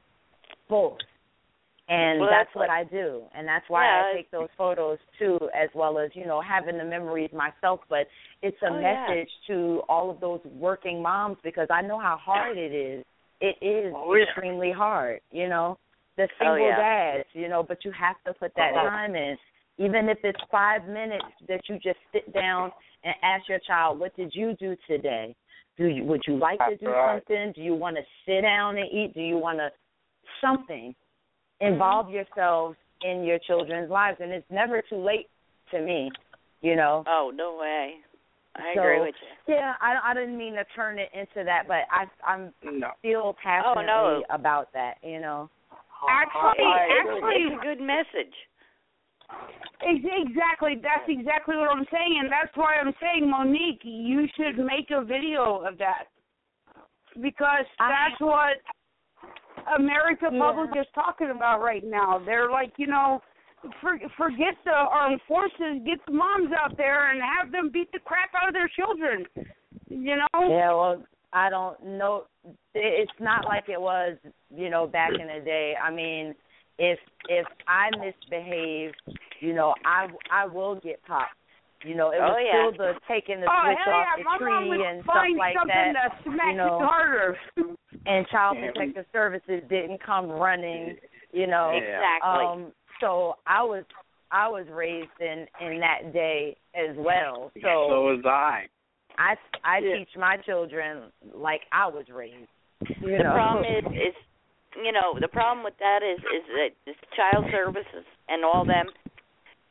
[0.68, 0.98] both,
[1.88, 4.98] and Well, that's, that's what I do, and that's why Yeah, I take those photos
[5.18, 7.80] too, as well as you know having the memories myself.
[7.88, 8.06] But
[8.42, 9.06] it's a Oh, yeah.
[9.06, 13.04] message to all of those working moms because I know how hard it is.
[13.40, 14.24] It is Oh, yeah.
[14.24, 15.78] extremely hard, you know.
[16.16, 16.76] The Oh, single yeah.
[16.76, 18.88] dads, you know, but you have to put that Uh-huh.
[18.88, 19.36] time in.
[19.78, 22.72] Even if it's five minutes that you just sit down
[23.04, 25.36] and ask your child, "What did you do today?
[25.76, 27.22] Do you would you like to do right.
[27.22, 27.52] something?
[27.52, 29.12] Do you want to sit down and eat?
[29.14, 29.70] Do you want to
[30.40, 30.96] something?"
[31.62, 31.72] Mm-hmm.
[31.72, 35.28] Involve yourselves in your children's lives, and it's never too late
[35.70, 36.10] to me.
[36.60, 37.04] You know.
[37.06, 37.94] Oh no way.
[38.56, 39.54] I So, agree with you.
[39.54, 42.90] Yeah, I I didn't mean to turn it into that, but I I'm No.
[43.02, 44.22] feel oh, passionately no.
[44.30, 44.94] about that.
[45.02, 45.50] You know.
[45.72, 48.34] Oh, actually, I actually, It's a good message.
[49.82, 50.76] Exactly.
[50.80, 55.04] That's exactly what I'm saying, and that's why I'm saying, Monique, you should make a
[55.04, 56.08] video of that
[57.20, 58.56] because I- that's what
[59.74, 60.38] America Yeah.
[60.38, 62.18] public is talking about right now.
[62.24, 63.22] They're like, you know,
[63.80, 67.98] for, forget the armed forces, get the moms out there and have them beat the
[67.98, 69.26] crap out of their children.
[69.88, 70.48] You know?
[70.48, 71.02] Yeah, well,
[71.32, 72.24] I don't know.
[72.74, 74.16] It's not like it was,
[74.54, 75.74] you know, back in the day.
[75.82, 76.34] I mean,
[76.78, 76.98] if
[77.28, 78.92] if I misbehave,
[79.40, 81.34] you know, I I will get popped.
[81.86, 82.70] You know, it Oh, was yeah.
[82.74, 85.02] still the taking the Oh, switch hell off yeah, the my mom tree would and
[85.04, 85.94] stuff like something that.
[85.94, 86.78] to smack you know.
[86.80, 87.38] you harder.
[88.06, 88.70] And Child Yeah.
[88.72, 90.96] Protective Services didn't come running.
[91.32, 92.44] You know, Exactly.
[92.44, 93.84] um, so I was
[94.30, 97.52] I was raised in in that day as well.
[97.62, 98.66] So So was I.
[99.18, 99.98] I I Yeah.
[99.98, 102.48] teach my children like I was raised.
[103.00, 103.32] You the know.
[103.32, 104.14] problem is is
[104.84, 108.86] you know the problem with that is is that this child services and all them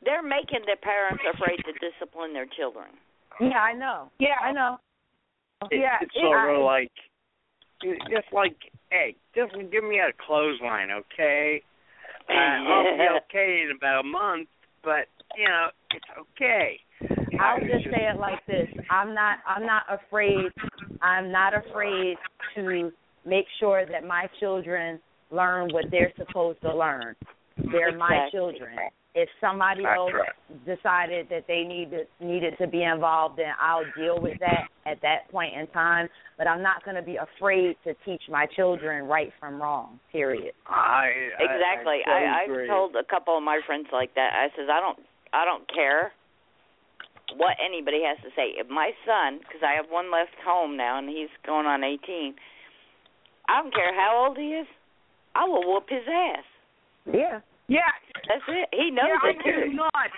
[0.06, 2.88] they're making their parents afraid to discipline their children
[3.42, 4.10] Yeah, I know.
[4.20, 4.40] Yeah.
[4.42, 4.78] I know.
[5.72, 6.92] It, yeah, it's it- sort of I- like,
[7.82, 8.56] just like,
[8.90, 11.62] hey, just give me a clothesline, okay?
[12.28, 14.48] Uh, I'll be okay in about a month,
[14.84, 15.06] but
[15.38, 16.80] you know, it's okay.
[17.40, 18.68] I'll I just say it like this.
[18.90, 20.50] I'm not I'm not afraid
[21.04, 22.18] I'm not afraid
[22.56, 22.92] to
[23.28, 25.00] make sure that my children
[25.30, 27.16] learn what they're supposed to learn.
[27.72, 28.32] They're my Exactly.
[28.40, 28.78] children.
[29.16, 30.66] If somebody That's else right.
[30.66, 35.32] decided that they needed needed to be involved, then I'll deal with that at that
[35.32, 36.10] point in time.
[36.38, 40.02] But I'm not going to be afraid to teach my children right from wrong.
[40.12, 40.52] Period.
[40.68, 41.08] I,
[41.40, 44.68] exactly I, i I, i've told a couple of my friends like that i says
[44.70, 45.00] i don't
[45.34, 46.12] i don't care
[47.38, 51.00] what anybody has to say if my son because i have one left home now
[51.00, 52.36] and he's going on eighteen
[53.48, 54.68] i don't care how old he is
[55.36, 56.44] i will whoop his ass
[57.06, 57.40] Yeah.
[57.68, 57.80] Yeah.
[58.28, 60.10] that's it he knows yeah, it I too do not.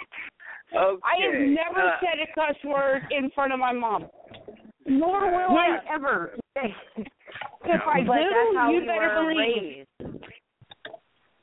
[0.76, 1.02] Okay.
[1.04, 4.08] I have never uh, said a cuss word in front of my mom.
[4.86, 5.80] Nor will Yeah.
[5.80, 6.36] I ever.
[6.56, 9.86] if I but do, that's how you we better believe.
[10.04, 10.24] raised.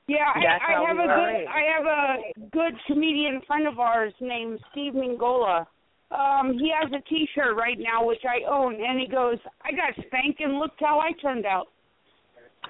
[0.06, 1.48] Yeah, That's I, I have we a good raised.
[1.48, 5.64] I have a good comedian friend of ours named Steve Mingola.
[6.10, 9.72] Um, he has a t shirt right now which I own and he goes, I
[9.72, 11.68] got spanked and looked how I turned out.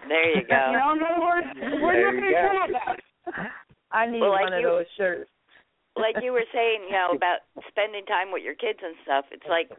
[0.08, 0.54] there you go.
[0.54, 1.46] You go know, in other words,
[1.82, 2.46] we're There not gonna go.
[2.46, 3.00] turn out that.
[3.92, 5.30] I need Well, like one of you- those shirts.
[5.96, 9.26] like you were saying, you know, about spending time with your kids and stuff.
[9.30, 9.70] It's like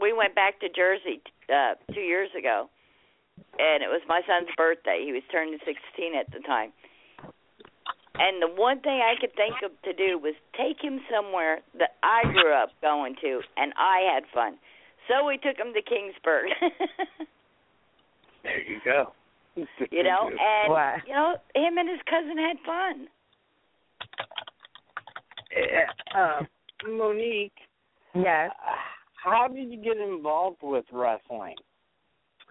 [0.00, 2.68] we went back to Jersey uh two years ago,
[3.58, 5.02] and it was my son's birthday.
[5.04, 5.74] He was turning 16
[6.14, 6.72] at the time.
[8.16, 11.96] And the one thing I could think of to do was take him somewhere that
[12.04, 14.54] I grew up going to, and I had fun.
[15.08, 16.46] So we took him to Keansburg.
[18.44, 19.12] There you go.
[19.90, 20.96] you know, and Wow.
[21.06, 23.08] you know, him and his cousin had fun.
[25.54, 26.42] Uh, uh,
[26.88, 27.52] Monique,
[28.14, 28.50] Yes.
[29.22, 31.56] how did you get involved with wrestling?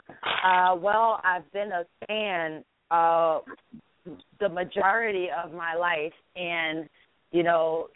[0.10, 3.40] Uh, well, I've been a fan uh,
[4.40, 6.90] the majority of my life, and
[7.32, 7.88] you know,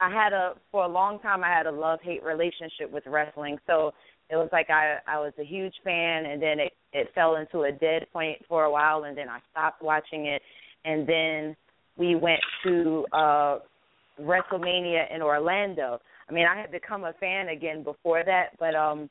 [0.00, 3.58] I had a for a long time I had a love hate relationship with wrestling.
[3.66, 3.92] So
[4.30, 7.62] it was like I I was a huge fan, and then it it fell into
[7.62, 10.42] a dead point for a while, and then I stopped watching it,
[10.84, 11.56] and then
[11.96, 13.58] we went to uh
[14.20, 16.00] WrestleMania in Orlando.
[16.28, 19.10] I mean, I had become a fan again before that, but um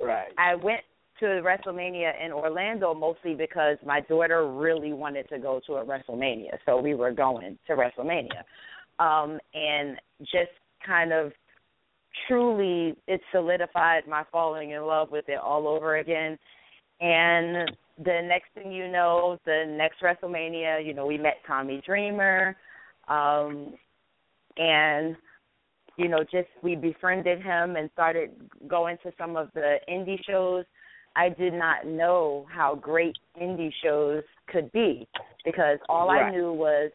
[0.00, 0.32] Right.
[0.38, 0.80] I went
[1.20, 6.58] to WrestleMania in Orlando mostly because my daughter really wanted to go to a WrestleMania,
[6.66, 8.42] so we were going to WrestleMania,
[8.98, 10.50] um, and just
[10.84, 11.32] kind of
[12.28, 16.38] truly it solidified my falling in love with it all over again.
[17.00, 22.56] And the next thing you know, the next WrestleMania, you know, we met Tommy Dreamer,
[23.08, 23.74] um,
[24.56, 25.16] and
[25.96, 28.30] you know, just we befriended him and started
[28.66, 30.64] going to some of the indie shows.
[31.14, 35.06] I did not know how great indie shows could be
[35.44, 36.24] because all Right.
[36.24, 36.90] I knew was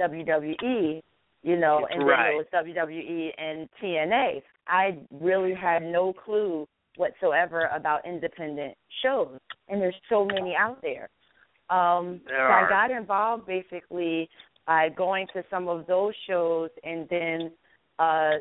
[0.00, 1.02] WWE,
[1.42, 2.26] you know, and Right.
[2.26, 4.42] then it was WWE and TNA.
[4.66, 9.38] I really had no clue whatsoever about independent shows,
[9.68, 11.08] and there's so many out there.
[11.70, 12.52] Um, There so.
[12.52, 14.28] I got involved basically
[14.66, 17.52] by going to some of those shows, and then
[17.98, 18.38] uh,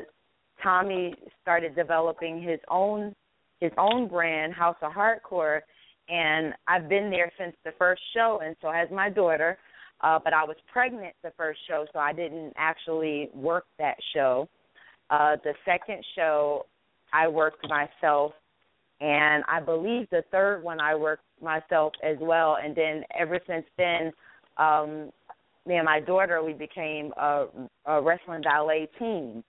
[0.61, 3.15] Tommy started developing his own
[3.61, 5.59] his own brand, House of Hardcore,
[6.07, 9.57] and I've been there since the first show, and so has my daughter.
[10.01, 14.47] Uh, but I was pregnant the first show, so I didn't actually work that show.
[15.09, 16.65] Uh, the second show,
[17.11, 18.33] I worked myself,
[19.01, 22.57] and I believe the third one I worked myself as well.
[22.63, 24.11] And then ever since then,
[24.57, 25.11] um,
[25.65, 27.45] me and my daughter we became a,
[27.85, 29.43] a wrestling valet team.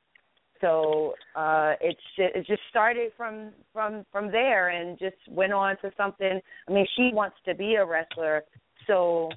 [0.60, 5.76] So uh, it's just, it just started from from from there and just went on
[5.82, 6.40] to something.
[6.68, 8.42] I mean, she wants to be a wrestler,
[8.86, 9.30] so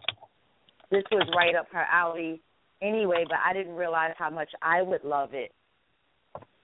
[0.93, 2.41] this was right up her alley
[2.81, 3.25] anyway.
[3.27, 5.51] But I didn't realize how much I would love it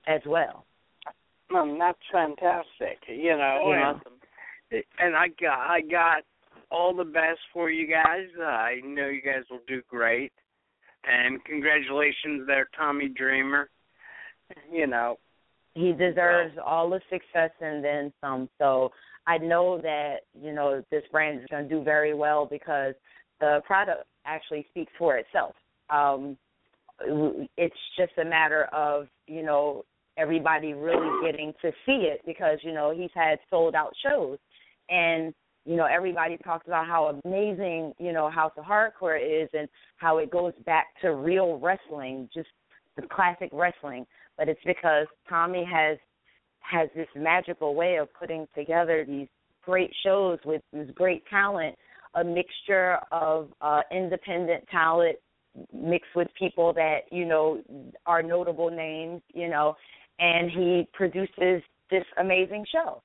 [0.07, 0.65] as well.
[1.55, 2.99] Um, that's fantastic.
[3.07, 3.71] You know, Oh,
[4.71, 6.23] and, and I got I got
[6.69, 8.27] all the best for you guys.
[8.39, 10.31] Uh, I know you guys will do great.
[11.05, 13.69] And congratulations there, Tommy Dreamer.
[14.71, 15.17] You know,
[15.73, 18.49] he deserves all the success and then some.
[18.57, 18.91] So
[19.25, 22.93] I know that you know this brand is going to do very well because
[23.39, 25.55] the product actually speaks for itself.
[25.89, 26.37] Um,
[27.57, 29.83] it's just a matter of you know
[30.17, 34.37] everybody really getting to see it because you know he's had sold out shows
[34.89, 35.33] and
[35.65, 39.67] you know everybody talks about how amazing you know House of Hardcore is and
[39.97, 42.49] how it goes back to real wrestling, just
[42.95, 44.05] the classic wrestling.
[44.37, 45.97] But it's because Tommy has
[46.59, 49.27] has this magical way of putting together these
[49.63, 51.75] great shows with this great talent,
[52.15, 55.17] a mixture of uh independent talent
[55.73, 57.61] mixed with people that you know
[58.05, 59.75] are notable names, you know,
[60.19, 63.01] and he produces this amazing show.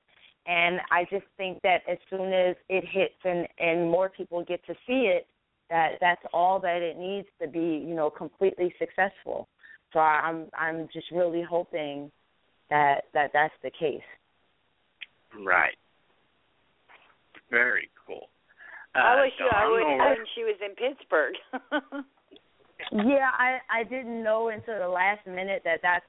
[0.47, 4.63] And I just think that as soon as it hits and and more people get
[4.67, 5.27] to see it,
[5.69, 9.47] that that's all that it needs to be, you know, completely successful.
[9.93, 12.11] So I'm I'm just really hoping
[12.69, 14.01] that that that's the case.
[15.43, 15.75] right.
[17.49, 17.89] Very.
[18.95, 21.35] Uh, I wish you, I Dawn, would or- when she was in Pittsburgh.
[22.91, 26.05] Yeah, I I didn't know until the last minute that that's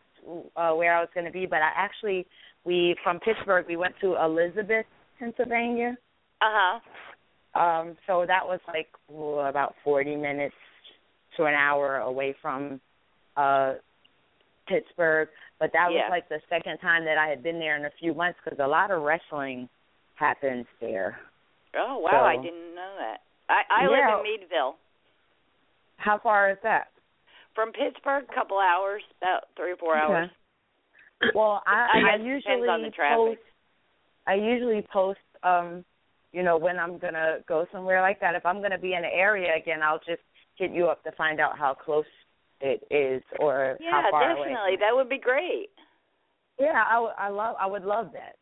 [0.56, 2.26] uh, where I was going to be, but I actually
[2.64, 4.84] we from Pittsburgh we went to Elizabeth,
[5.18, 5.96] Pennsylvania.
[6.42, 7.58] uh huh.
[7.58, 10.56] Um, so that was like ooh, about forty minutes
[11.36, 12.80] to an hour away from
[13.36, 13.74] uh
[14.68, 15.28] Pittsburgh.
[15.58, 18.12] But that was like the second time that I had been there in a few
[18.12, 19.68] months because a lot of wrestling
[20.16, 21.18] happens there.
[21.78, 23.20] Oh wow, I didn't know that.
[23.48, 23.88] I I Yeah.
[23.90, 24.76] live in Meadville.
[25.98, 26.88] How far is that?
[27.54, 30.28] From Pittsburgh, a couple hours, about three or four hours.
[31.22, 31.32] Okay.
[31.34, 33.16] Well, I, I I, usually on the traffic.
[33.16, 33.40] post.
[34.26, 35.82] I usually post, um,
[36.32, 38.34] you know, when I'm gonna go somewhere like that.
[38.34, 40.20] If I'm gonna be in an area again, I'll just
[40.56, 42.04] hit you up to find out how close
[42.60, 44.52] it is or Yeah, how far definitely.
[44.52, 44.76] away.
[44.78, 45.68] That would be great.
[46.58, 47.56] Yeah, I, would- I love.
[47.58, 48.36] I would love that.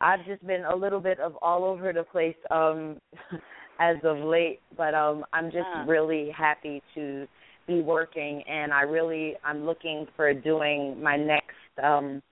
[0.00, 2.98] I've just been a little bit of all over the place um
[3.80, 5.84] as of late, but um I'm just Uh.
[5.86, 7.26] really happy to
[7.66, 12.22] be working and I really I'm looking for doing my next um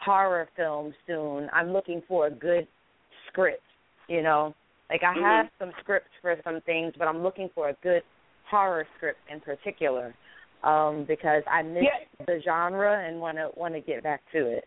[0.00, 1.48] horror film soon.
[1.52, 2.66] I'm looking for a good
[3.28, 3.62] script,
[4.08, 4.54] you know.
[4.90, 5.22] Like I Mhm.
[5.22, 8.02] have some scripts for some things, but I'm looking for a good
[8.50, 10.14] horror script in particular.
[10.64, 12.04] Um because I miss Yeah.
[12.26, 14.66] the genre and want to want to get back to it.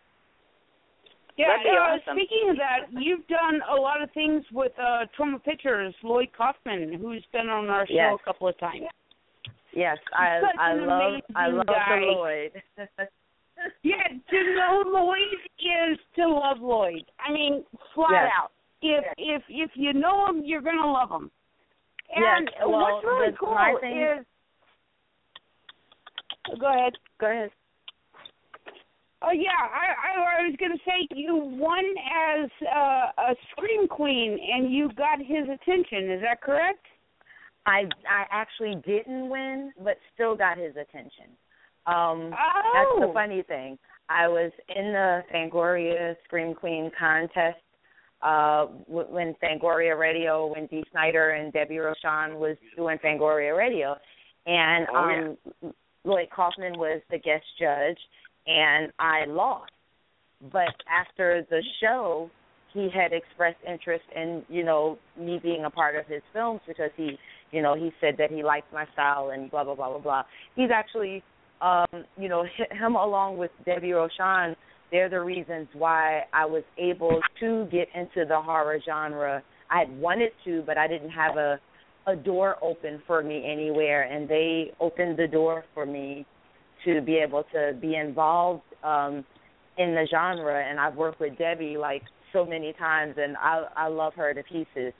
[1.38, 2.14] Yeah, uh, awesome.
[2.16, 6.92] speaking of that, you've done a lot of things with uh Troma Pictures, Lloyd Kaufman,
[7.00, 8.18] who's been on our show Yes.
[8.20, 8.82] a couple of times.
[9.74, 12.00] Yes, I I love I love guy.
[12.00, 12.62] Lloyd.
[13.84, 17.04] Yeah, to know Lloyd is to love Lloyd.
[17.24, 17.64] I mean,
[17.94, 18.30] flat Yes.
[18.36, 18.50] out.
[18.82, 21.30] If if if you know him, you're gonna love him.
[22.10, 24.26] Yes, And well, what's really cool thing- is
[26.58, 26.94] go ahead.
[27.20, 27.50] Go ahead.
[29.24, 31.84] Oh yeah, I, I I was gonna say you won
[32.40, 36.10] as uh, a scream queen, and you got his attention.
[36.10, 36.84] Is that correct?
[37.66, 41.30] I I actually didn't win, but still got his attention.
[41.86, 42.70] Um, oh.
[42.74, 43.78] That's the funny thing.
[44.08, 47.58] I was in the Fangoria Scream Queen contest
[48.22, 53.96] uh when Fangoria Radio, when Dee Snider and Debbie Rochon was doing Fangoria Radio,
[54.46, 55.72] and Oh, um
[56.04, 57.98] Lloyd Kaufman was the guest judge,
[58.46, 59.70] and I lost.
[60.50, 62.30] But after the show,
[62.72, 66.90] he had expressed interest in you know me being a part of his films because
[66.96, 67.16] he
[67.50, 70.22] you know he said that he liked my style and blah blah blah blah blah.
[70.56, 71.22] He's actually
[71.60, 74.56] um you know hi- him along with Debbie Rochon
[74.92, 79.42] they're the reasons why I was able to get into the horror genre.
[79.70, 81.58] I had wanted to, but I didn't have a
[82.04, 86.26] a door open for me anywhere, and they opened the door for me
[86.84, 89.24] to be able to be involved um
[89.78, 90.62] in the genre.
[90.68, 92.02] And I've worked with Debbie like
[92.32, 94.92] so many times, and I I love her to pieces.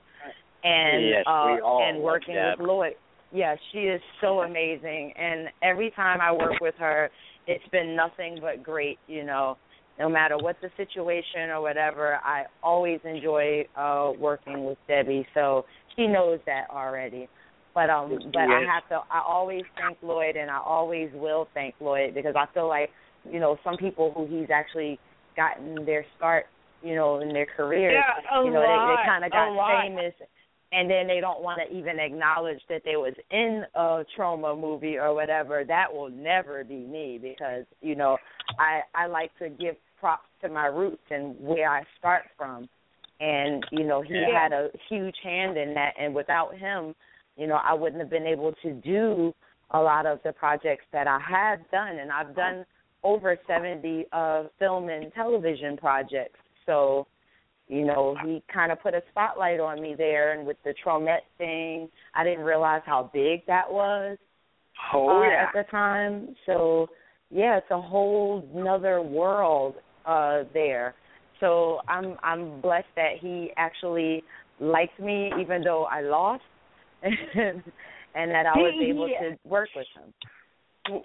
[0.64, 2.94] And Yes, uh, and working with Lloyd,
[3.32, 5.12] yeah, she is so amazing.
[5.16, 7.10] And every time I work with her,
[7.48, 8.98] it's been nothing but great.
[9.08, 9.56] You know,
[9.98, 15.26] no matter what the situation or whatever, I always enjoy uh working with Debbie.
[15.34, 15.64] So
[15.96, 17.28] she knows that already.
[17.74, 21.74] But um but I have to I always thank Lloyd and I always will thank
[21.80, 22.90] Lloyd because I feel like,
[23.30, 24.98] you know, some people who he's actually
[25.36, 26.46] gotten their start,
[26.82, 30.12] you know, in their careers, Yeah, a you know, they, lot, they kinda got famous
[30.72, 34.96] and then they don't want to even acknowledge that they was in a Troma movie
[34.98, 35.64] or whatever.
[35.64, 38.18] That will never be me because you know
[38.58, 42.68] i i like to give props to my roots and where i start from.
[43.20, 44.42] And you know he Yeah.
[44.42, 46.94] had a huge hand in that and without him
[47.36, 49.32] you know i wouldn't have been able to do
[49.72, 52.64] a lot of the projects that i have done and i've done
[53.04, 57.06] over 70 uh film and television projects so
[57.68, 61.24] you know, he kind of put a spotlight on me there, and with the Tromette
[61.38, 64.18] thing, I didn't realize how big that was
[64.92, 65.46] Oh uh, yeah.
[65.46, 66.34] at the time.
[66.44, 66.88] So,
[67.30, 70.94] yeah, it's a whole another world uh there.
[71.40, 74.22] So I'm I'm blessed that he actually
[74.60, 76.42] liked me, even though I lost,
[77.02, 77.14] and,
[78.14, 79.30] and that I was able Yeah.
[79.30, 80.12] to work with him.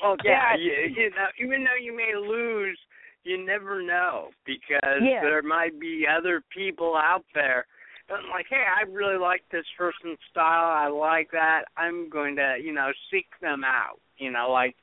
[0.02, 0.58] Well, yeah, Yeah.
[0.58, 2.80] you, you know, even though you may lose,
[3.24, 5.22] you never know because Yeah.
[5.22, 7.66] there might be other people out there
[8.10, 10.72] that like, hey, I really like this person's style.
[10.72, 11.66] I like that.
[11.76, 14.00] I'm going to, you know, seek them out.
[14.18, 14.76] You know, like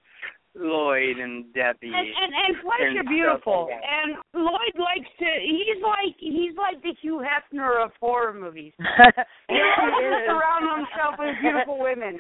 [0.57, 1.91] Lloyd and Debbie.
[1.91, 3.69] And and, and plus and beautiful.
[3.71, 3.83] like.
[3.83, 5.27] And Lloyd likes to.
[5.43, 8.73] He's like he's like the Hugh Hefner of horror movies.
[9.49, 12.19] He Yes, he to surround himself with beautiful women.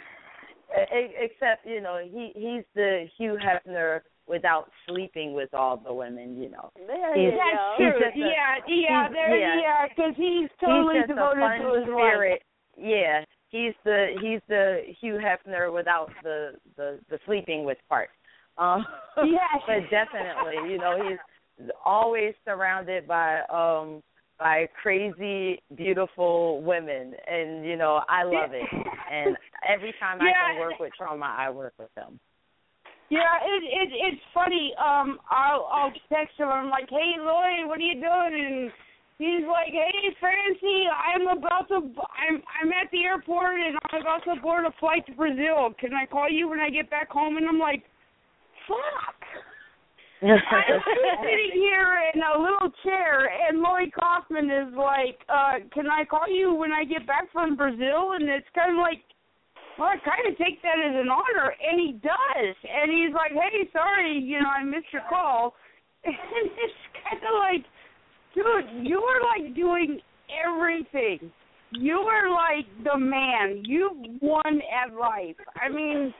[0.90, 6.48] Except, you know, he he's the Hugh Hefner without sleeping with all the women, you
[6.50, 6.70] know.
[6.86, 8.00] There He's- you That's go.
[8.00, 9.60] he's a- yeah, yeah, there, yeah.
[9.60, 12.30] yeah, because he's totally he's devoted to his spirit.
[12.30, 12.40] wife.
[12.76, 18.08] Yeah, he's the he's the Hugh Hefner without the the the sleeping with part.
[18.58, 18.86] Um,
[19.22, 19.62] Yes.
[19.66, 24.02] but definitely, you know, he's always surrounded by um
[24.38, 28.66] by crazy, beautiful women, and you know, I love it.
[29.10, 29.36] And
[29.68, 32.18] every time I can work with Troma, I work with them.
[33.10, 34.74] Yeah, it it it's funny.
[34.78, 36.48] Um, I'll I'll text him.
[36.48, 38.34] I'm like, hey Lloyd, what are you doing?
[38.34, 38.72] And
[39.18, 44.24] he's like, hey Francie, I'm about to I'm I'm at the airport and I'm about
[44.24, 45.70] to board a flight to Brazil.
[45.78, 47.36] Can I call you when I get back home?
[47.36, 47.84] And I'm like,
[48.68, 49.20] fuck.
[50.24, 50.40] I'm
[51.20, 56.24] sitting here in a little chair, and Lloyd Kaufman is like, uh, "Can I call
[56.28, 59.04] you when I get back from Brazil?" And it's kind of like,
[59.78, 62.56] well, I kind of take that as an honor, and he does.
[62.64, 65.54] And he's like, "Hey, sorry, you know, I missed your call."
[66.04, 67.64] And it's kind of like,
[68.34, 71.30] dude, you are like doing everything.
[71.72, 73.62] You are like the man.
[73.64, 73.90] You
[74.20, 75.36] won at life.
[75.56, 76.14] I mean,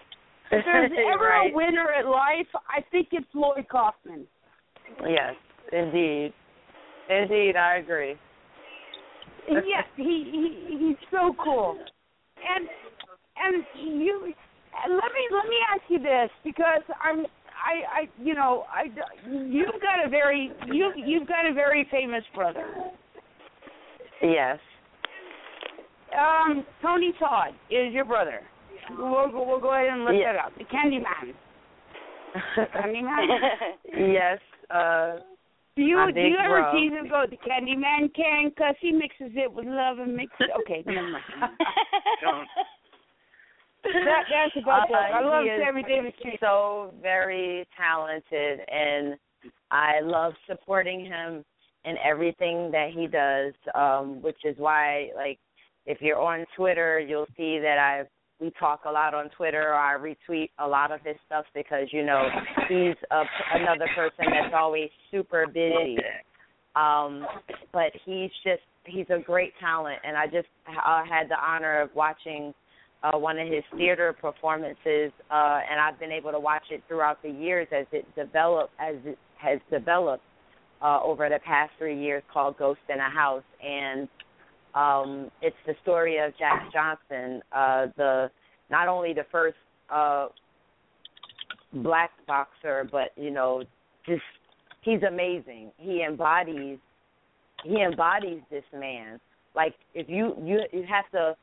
[0.59, 1.53] if there's ever Right.
[1.53, 4.27] a winner at life, I think it's Lloyd Kaufman.
[5.07, 5.35] Yes,
[5.73, 6.33] indeed.
[7.09, 8.17] Indeed, I agree.
[9.49, 11.77] yes, he, he he's so cool.
[12.57, 12.69] And
[13.37, 13.65] and
[14.03, 14.33] you
[14.89, 18.85] let me let me ask you this because I'm I I you know I
[19.29, 22.67] you've got a very you you've got a very famous brother.
[24.23, 24.59] Yes.
[26.19, 28.41] Um, Tony Todd is your brother.
[28.91, 30.33] We'll go- we'll go ahead and look Yeah.
[30.35, 30.53] that up.
[30.59, 31.35] The Candyman.
[32.75, 33.27] Candyman.
[33.97, 34.39] yes.
[34.71, 35.19] Uh,
[35.77, 36.73] Do you do you ever bro.
[36.73, 37.09] tease him?
[37.09, 40.49] Go the Candyman can because he mixes it with love and mixes.
[40.61, 41.25] Okay, never mind.
[42.23, 42.47] Don't.
[43.85, 44.95] That, that's about Uh.
[44.97, 46.29] I love he is Sammy Davis Jr.
[46.41, 49.17] so very talented and
[49.71, 51.45] I love supporting him
[51.85, 55.39] in everything that he does, um, which is why, like,
[55.85, 58.05] if you're on Twitter, you'll see that I
[58.45, 59.73] we talk a lot on Twitter.
[59.73, 62.29] Or I retweet a lot of his stuff because you know
[62.69, 63.23] he's a,
[63.55, 65.97] another person that's always super busy.
[66.77, 67.27] Um,
[67.73, 71.91] but he's just he's a great talent, and I just uh, had the honor of
[71.95, 72.53] watching
[73.03, 77.23] uh, one of his theater performances, uh, and I've been able to watch it throughout
[77.23, 80.25] the years as it developed as it has developed
[80.83, 84.09] uh, over the past three years called Ghost in a House, and
[84.75, 88.31] um, it's the story of Jack Johnson, uh, the
[88.71, 89.57] not only the first
[89.91, 90.27] uh,
[91.75, 93.63] black boxer, but you know,
[94.07, 94.23] just
[94.83, 95.71] he's amazing.
[95.77, 96.79] He embodies
[97.65, 99.21] he embodies this man.
[99.55, 101.37] Like if you you you have to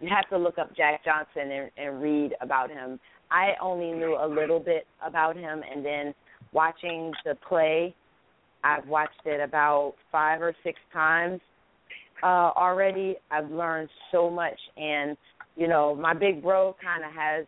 [0.00, 2.98] you have to look up Jack Johnson and, and read about him.
[3.30, 6.14] I only knew a little bit about him, and then
[6.52, 7.94] watching the play,
[8.62, 11.40] I've watched it about five or six times
[12.24, 13.16] uh, already.
[13.30, 15.16] I've learned so much, and
[15.56, 17.46] you know, my big bro kind of has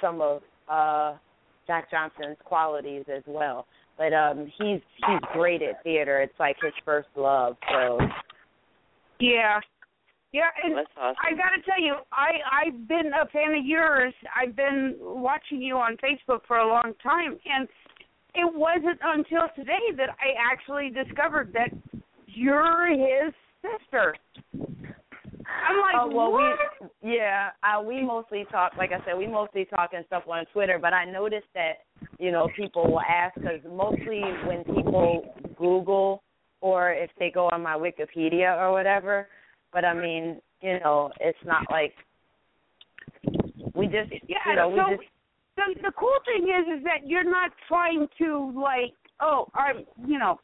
[0.00, 1.18] some of uh,
[1.66, 3.66] Jack Johnson's qualities as well.
[3.98, 6.22] But um, he's he's great at theater.
[6.22, 7.56] It's like his first love.
[7.70, 7.98] So
[9.18, 9.60] yeah,
[10.32, 11.16] yeah, and That's awesome.
[11.20, 14.14] I got to tell you, I I've been a fan of yours.
[14.34, 17.68] I've been watching you on Facebook for a long time, and
[18.34, 21.70] it wasn't until today that I actually discovered that
[22.34, 24.14] you're his sister.
[24.54, 26.58] I'm like, oh well, what?
[27.02, 28.72] we yeah, uh, we mostly talk.
[28.76, 30.78] Like I said, we mostly talk and stuff on Twitter.
[30.80, 31.84] But I noticed that
[32.18, 36.22] you know people will ask because mostly when people Google
[36.60, 39.28] or if they go on my Wikipedia or whatever.
[39.72, 41.94] But I mean, you know, it's not like
[43.74, 45.02] we just Yeah, you know we so just
[45.56, 50.18] the the cool thing is is that you're not trying to like oh I'm you
[50.18, 50.40] know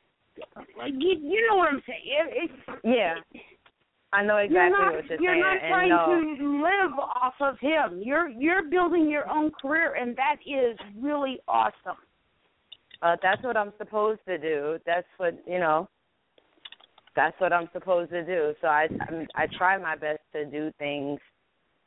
[0.79, 3.15] like you, you know what I'm saying it, it's yeah.
[4.13, 5.21] I know exactly you're not, what you're, saying.
[5.21, 5.41] you're saying.
[5.41, 8.01] not and trying no, to live off of him.
[8.03, 11.99] You're you're building your own career, and that is really awesome.
[13.03, 14.79] uh, that's what I'm supposed to do.
[14.87, 15.89] That's what you know.
[17.15, 18.55] That's what I'm supposed to do.
[18.61, 21.19] So I I'm, I try my best to do things,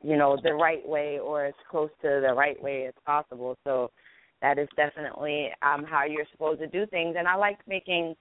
[0.04, 3.58] you know, the right way or as close to the right way as possible.
[3.64, 3.92] So
[4.42, 7.16] that is definitely um how you're supposed to do things.
[7.18, 8.16] And I like making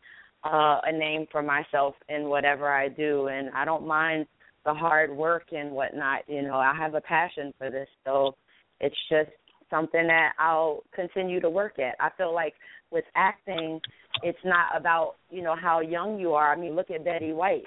[0.44, 4.26] uh a name for myself in whatever I do, and I don't mind
[4.64, 6.22] the hard work and whatnot.
[6.26, 8.34] You know, I have a passion for this, so
[8.80, 9.30] it's just
[9.70, 11.94] something that I'll continue to work at.
[12.00, 12.54] I feel like
[12.90, 13.80] with acting,
[14.22, 16.52] it's not about you know how young you are.
[16.52, 17.64] I mean, look at Betty White.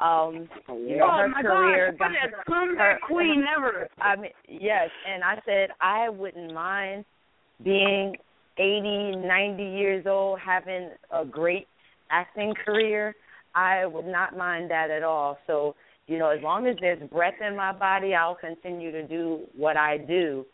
[0.00, 3.88] Um, you know, oh her my career what got a comeback her- queen ever.
[4.00, 7.04] I mean, yes, and I said I wouldn't mind
[7.62, 8.16] being
[8.58, 11.66] eighty, ninety years old, having a great
[12.10, 13.14] acting career.
[13.54, 15.38] I would not mind that at all.
[15.46, 15.74] So,
[16.06, 19.76] you know, as long as there's breath in my body, I'll continue to do what
[19.76, 20.44] I do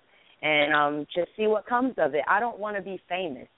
[0.43, 2.23] and um just see what comes of it.
[2.29, 3.49] I don't want to be famous.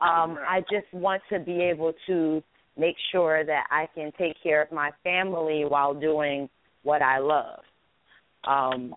[0.00, 2.42] Um I just want to be able to
[2.78, 6.48] make sure that I can take care of my family while doing
[6.82, 7.60] what I love.
[8.46, 8.94] Um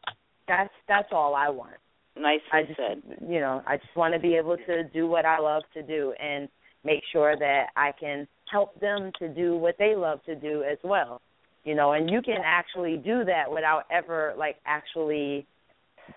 [0.47, 1.77] that's that's all I want.
[2.17, 3.01] Nicely I just said.
[3.27, 6.13] you know, I just want to be able to do what I love to do
[6.21, 6.47] and
[6.83, 10.77] make sure that I can help them to do what they love to do as
[10.83, 11.21] well.
[11.63, 15.47] You know, and you can actually do that without ever like actually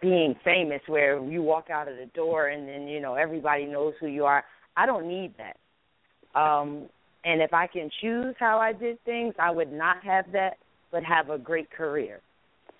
[0.02, 3.94] being famous where you walk out of the door and then, you know, everybody knows
[3.98, 4.44] who you are.
[4.76, 6.38] I don't need that.
[6.38, 6.88] Um
[7.24, 10.58] and if I can choose how I did things, I would not have that
[10.92, 12.20] but have a great career.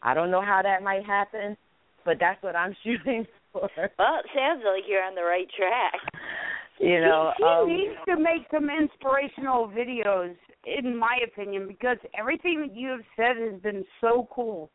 [0.02, 1.56] I don't know how that might happen,
[2.08, 3.68] but that's what I'm shooting for.
[3.76, 5.92] Well, it sounds like you're on the right track.
[6.80, 10.34] You know, he, he um, needs to make some inspirational videos,
[10.64, 14.70] in my opinion, because everything that you have said has been so cool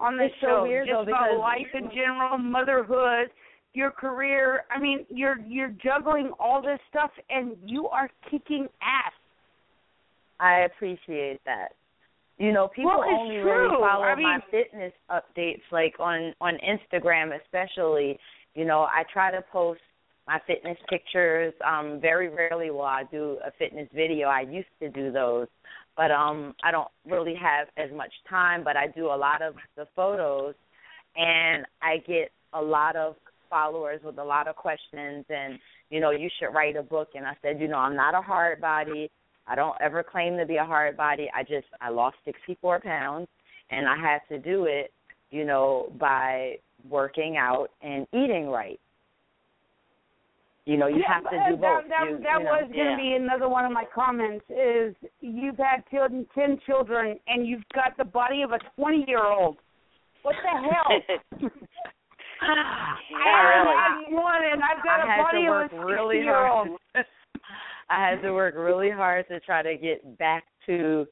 [0.00, 0.62] on this It's so show.
[0.64, 3.28] weird, Just though, about life in general, motherhood,
[3.74, 4.64] your career.
[4.74, 9.12] I mean, you're you're juggling all this stuff, and you are kicking ass.
[10.40, 11.74] I appreciate that.
[12.38, 13.50] You know, people Well, only true.
[13.50, 18.18] really follow I my fitness updates like on on Instagram especially.
[18.54, 19.80] You know, I try to post
[20.26, 21.54] my fitness pictures.
[21.64, 24.28] Um very rarely will I do a fitness video.
[24.28, 25.46] I used to do those.
[25.96, 29.54] But um I don't really have as much time, but I do a lot of
[29.76, 30.54] the photos
[31.16, 33.16] and I get a lot of
[33.48, 35.58] followers with a lot of questions and
[35.88, 38.20] you know, you should write a book and I said, you know, I'm not a
[38.20, 39.10] hard body.
[39.48, 41.30] I don't ever claim to be a hard body.
[41.34, 43.28] I just I lost 64 pounds,
[43.70, 44.92] and I had to do it,
[45.30, 46.56] you know, by
[46.88, 48.80] working out and eating right.
[50.64, 51.84] You know, you yeah, have to uh, that, do both.
[51.88, 52.50] That, you, that you know.
[52.50, 54.44] was going to be another one of my comments.
[54.50, 59.58] Is you've had ten, ten children and you've got the body of a twenty-year-old.
[60.22, 61.50] What the hell?
[62.42, 66.68] I had one and I've got I a body of a really sixty-year-old.
[66.94, 67.06] hard.
[67.88, 71.06] I had to work really hard to try to get back to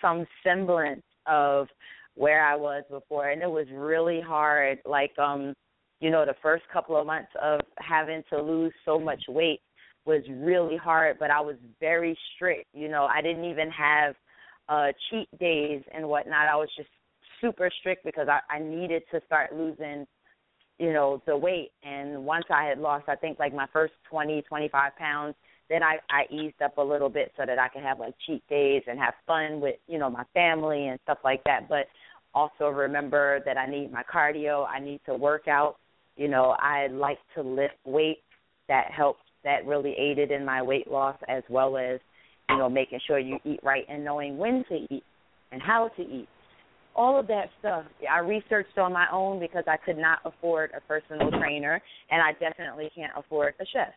[0.00, 1.66] some semblance of
[2.14, 4.78] where I was before, and it was really hard.
[4.84, 5.54] Like, um,
[6.00, 9.60] you know, the first couple of months of having to lose so much weight
[10.06, 12.66] was really hard, but I was very strict.
[12.72, 14.14] You know, I didn't even have
[14.68, 16.46] uh cheat days and whatnot.
[16.46, 16.88] I was just
[17.40, 20.06] super strict because I, I needed to start losing
[20.78, 24.42] you know the weight and once i had lost i think like my first twenty
[24.42, 25.34] twenty five pounds
[25.70, 28.42] then i i eased up a little bit so that i could have like cheat
[28.50, 31.68] days and have fun with you know my family and stuff like that.
[31.68, 31.86] But
[32.34, 34.66] also remember that i need my cardio.
[34.68, 35.76] I need to work out.
[36.16, 38.20] You know i like to lift weights
[38.68, 42.00] that helped that really aided in my weight loss as well as
[42.50, 45.04] you know making sure you eat right and knowing when to eat
[45.52, 46.28] and how to eat.
[46.96, 50.80] All of that stuff I researched on my own because I could not afford a
[50.80, 53.94] personal trainer and I definitely can't afford a chef.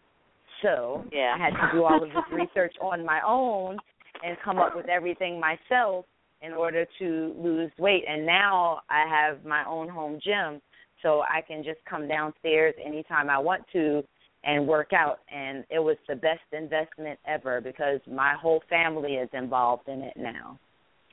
[0.64, 1.36] So Yeah.
[1.36, 3.78] I had to do all of this research on my own
[4.24, 6.06] and come up with everything myself
[6.42, 8.04] in order to lose weight.
[8.08, 10.62] And now I have my own home gym
[11.02, 14.04] so I can just come downstairs anytime I want to
[14.46, 19.30] and work out and it was the best investment ever because my whole family is
[19.34, 20.60] involved in it now.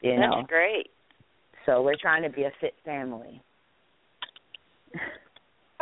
[0.02, 0.42] You That's know.
[0.48, 0.90] great.
[1.66, 3.42] So we're trying to be a fit family.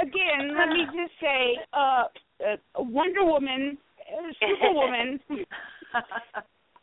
[0.00, 2.04] Again, let me just say, uh,
[2.44, 3.76] uh Wonder Woman,
[4.06, 5.20] uh, Superwoman.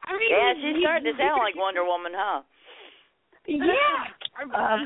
[0.05, 2.41] I mean, yeah, she's you- starting to sound like Wonder Woman, huh?
[3.47, 3.63] Yeah.
[4.53, 4.77] Uh,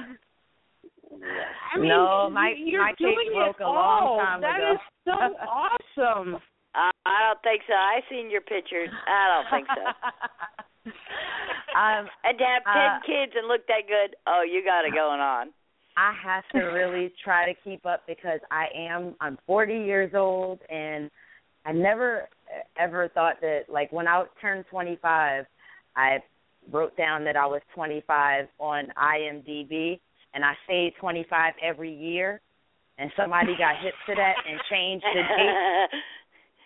[1.73, 4.73] I mean, no, my you're my doing cake broke it a long time That ago.
[4.73, 5.17] is so
[5.47, 6.37] awesome.
[6.75, 7.73] I, I don't think so.
[7.73, 8.89] I've seen your pictures.
[9.07, 9.83] I don't think so.
[11.79, 14.93] um, and to have ten uh, kids and look that good, oh, you got it
[14.93, 15.49] going on.
[15.99, 20.59] I have to really try to keep up because I am I'm 40 years old
[20.69, 21.11] and
[21.65, 22.29] I never
[22.79, 25.45] ever thought that like when I turned 25,
[25.97, 26.17] I
[26.71, 29.99] wrote down that I was 25 on IMDb
[30.33, 32.39] and I say 25 every year
[32.97, 35.89] and somebody got hip to that and changed the date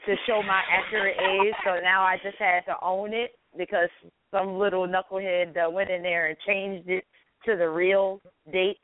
[0.06, 1.54] to show my accurate age.
[1.66, 3.90] So now I just had to own it because
[4.32, 7.04] some little knucklehead uh, went in there and changed it
[7.46, 8.22] to the real
[8.52, 8.78] date.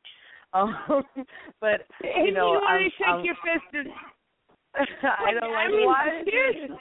[0.54, 0.76] Um,
[1.62, 3.90] but Hey, you know, you I'm, shake I'm, your fist and
[5.04, 6.22] I don't I like mean, why.
[6.30, 6.78] seriously,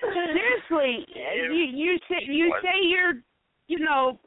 [0.00, 3.14] seriously, you you say you say you're,
[3.66, 4.18] you know,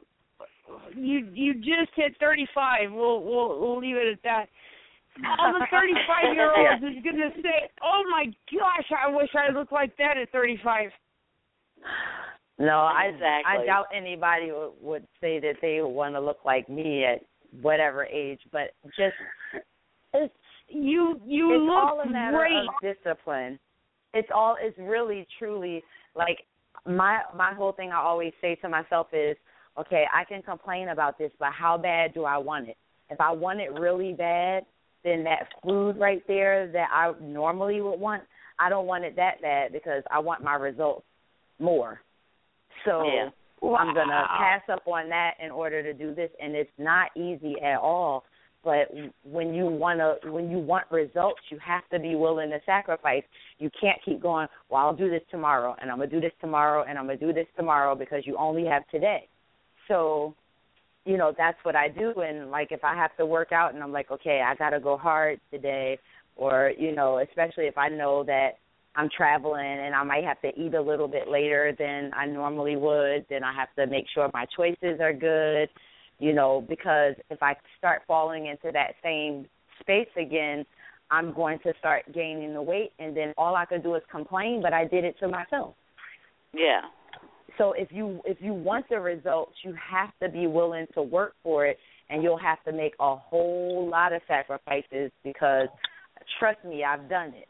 [0.94, 2.92] you you just hit 35.
[2.92, 4.46] We'll we'll we'll leave it at that.
[5.38, 9.72] All the 35 year olds is gonna say, "Oh my gosh, I wish I looked
[9.72, 10.90] like that at 35."
[12.58, 13.62] No, I Exactly.
[13.62, 17.20] I doubt anybody would, would say that they want to look like me at
[17.62, 19.14] whatever age, but just
[20.14, 20.34] it's
[20.68, 22.52] You you it's look all a matter great.
[22.52, 23.58] of discipline.
[24.12, 25.82] It's all it's really truly
[26.14, 26.38] like
[26.86, 29.36] my my whole thing I always say to myself is,
[29.78, 32.76] okay, I can complain about this, but how bad do I want it?
[33.10, 34.64] If I want it really bad,
[35.02, 38.22] then that food right there that I normally would want,
[38.58, 41.04] I don't want it that bad because I want my results
[41.58, 42.00] more.
[42.84, 43.28] So Yeah.
[43.62, 47.54] I'm gonna pass up on that in order to do this, and it's not easy
[47.62, 48.24] at all.
[48.62, 48.88] But
[49.24, 53.22] when you wanna, when you want results, you have to be willing to sacrifice.
[53.58, 54.48] You can't keep going.
[54.70, 57.32] Well, I'll do this tomorrow, and I'm gonna do this tomorrow, and I'm gonna do
[57.32, 59.28] this tomorrow because you only have today.
[59.88, 60.34] So,
[61.04, 62.12] you know, that's what I do.
[62.20, 64.96] And like, if I have to work out, and I'm like, okay, I gotta go
[64.96, 65.98] hard today,
[66.36, 68.58] or you know, especially if I know that
[68.96, 72.76] I'm traveling and I might have to eat a little bit later than I normally
[72.76, 75.68] would, then I have to make sure my choices are good,
[76.18, 79.46] you know, because if I start falling into that same
[79.80, 80.64] space again,
[81.10, 84.60] I'm going to start gaining the weight and then all I could do is complain,
[84.62, 85.74] but I did it to myself.
[86.52, 86.82] Yeah.
[87.58, 91.34] So if you if you want the results, you have to be willing to work
[91.42, 91.78] for it
[92.10, 95.68] and you'll have to make a whole lot of sacrifices because
[96.38, 97.48] trust me, I've done it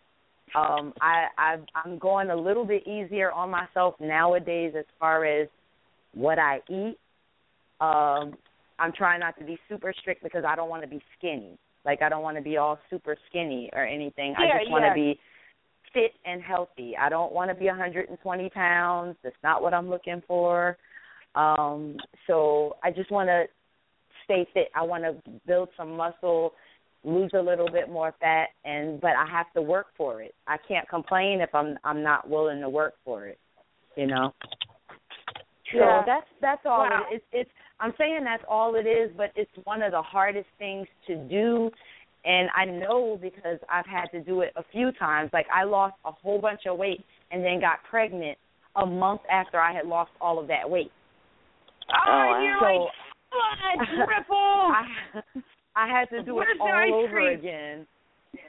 [0.54, 5.48] um i i i'm going a little bit easier on myself nowadays as far as
[6.12, 6.98] what i eat.
[7.80, 8.34] Um
[8.78, 11.58] i'm trying not to be super strict because i don't want to be skinny.
[11.84, 14.34] Like i don't want to be all super skinny or anything.
[14.36, 15.12] I just want to yeah.
[15.12, 15.20] be
[15.92, 16.96] fit and healthy.
[17.00, 19.16] I don't want to be 120 pounds.
[19.22, 20.76] That's not what i'm looking for.
[21.34, 23.44] Um so i just want to
[24.24, 24.68] stay fit.
[24.74, 25.16] I want to
[25.46, 26.52] build some muscle
[27.04, 30.34] lose a little bit more fat and but I have to work for it.
[30.46, 33.38] I can't complain if I'm I'm not willing to work for it,
[33.96, 34.32] you know.
[35.74, 36.00] Yeah.
[36.00, 37.06] So that's that's all Wow.
[37.10, 37.50] it, it's it's
[37.80, 41.70] I'm saying that's all it is, but it's one of the hardest things to do
[42.24, 45.30] and I know because I've had to do it a few times.
[45.32, 48.38] Like I lost a whole bunch of weight and then got pregnant
[48.76, 50.90] a month after I had lost all of that weight.
[52.08, 52.90] Oh, you're so like,
[53.32, 53.84] "Ah,
[55.22, 55.53] triple.
[55.76, 57.38] I, had to do Where's it all over cream?
[57.38, 57.86] again.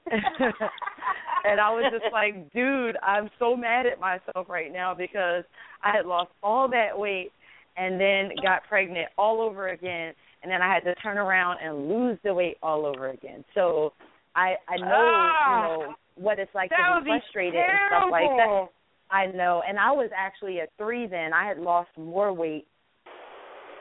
[0.12, 5.44] and I was just like, dude, I'm so mad at myself right now because
[5.84, 7.32] I had lost all that weight
[7.78, 10.14] and then got pregnant all over again
[10.46, 13.44] and then I had to turn around and lose the weight all over again.
[13.56, 13.94] So
[14.36, 18.12] I I know, Ah, you know, what it's like to be be frustrated and stuff
[18.12, 18.68] like that.
[19.10, 21.34] I know, and I was actually a three then.
[21.34, 22.68] I had lost more weight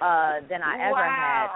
[0.00, 1.48] uh than I ever had.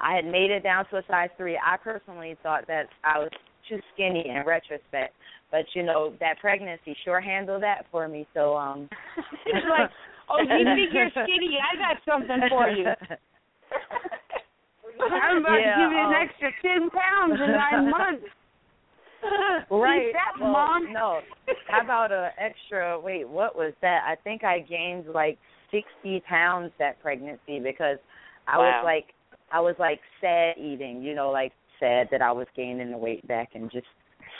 [0.00, 0.06] Wow.
[0.08, 1.58] I had made it down to a size three.
[1.64, 3.30] I personally thought that I was
[3.68, 5.14] too skinny in retrospect,
[5.50, 8.26] but you know that pregnancy sure handled that for me.
[8.34, 8.88] So um,
[9.46, 9.90] It's like,
[10.28, 11.58] oh, you think you're skinny?
[11.60, 12.86] I got something for you.
[15.12, 18.26] I'm about Yeah, to give you an um, extra ten pounds in nine months.
[19.70, 20.08] right?
[20.08, 20.92] Eat that, well, mom.
[20.92, 21.20] No,
[21.68, 22.98] how about a extra?
[23.00, 24.00] Wait, what was that?
[24.06, 25.38] I think I gained like
[25.70, 27.98] sixty pounds that pregnancy because
[28.48, 28.64] I Wow.
[28.64, 29.06] was like,
[29.56, 31.02] I was like sad eating.
[31.02, 33.86] You know, like sad that I was gaining the weight back and just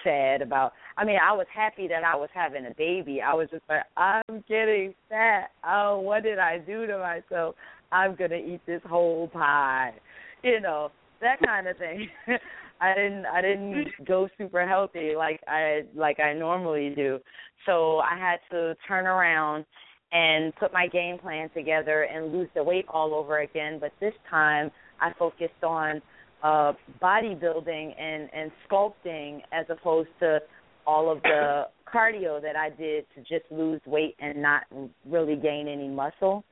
[0.04, 3.22] sad about I mean, I was happy that I was having a baby.
[3.22, 5.50] I was just like, I'm getting fat.
[5.66, 7.54] Oh, what did I do to myself?
[7.92, 9.94] I'm gonna eat this whole pie.
[10.42, 10.90] You know,
[11.22, 12.08] that kind of thing.
[12.80, 17.20] I didn't I didn't go super healthy like I like I normally do.
[17.64, 19.64] So I had to turn around
[20.12, 24.14] and put my game plan together and lose the weight all over again, but this
[24.30, 26.00] time I focused on
[26.42, 30.38] uh bodybuilding and and sculpting as opposed to
[30.86, 34.62] all of the cardio that I did to just lose weight and not
[35.08, 36.44] really gain any muscle.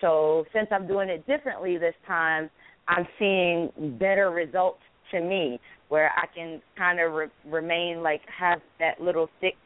[0.00, 2.48] So since I'm doing it differently this time,
[2.86, 4.80] I'm seeing better results
[5.10, 9.56] to me where I can kind of re- remain like have that little thick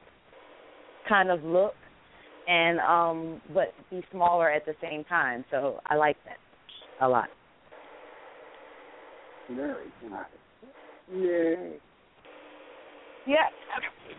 [1.08, 1.74] kind of look
[2.48, 5.44] and um but be smaller at the same time.
[5.50, 6.38] So I like that
[7.04, 7.28] a lot.
[9.50, 10.24] Very nice.
[11.12, 11.74] Yay.
[13.26, 13.46] Yeah,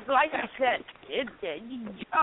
[0.07, 1.27] like I said, it,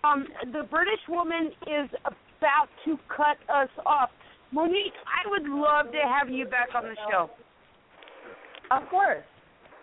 [0.03, 4.09] um, the British woman is about to cut us off.
[4.51, 7.29] Monique, I would love to have you back on the show.
[8.71, 9.25] Of course.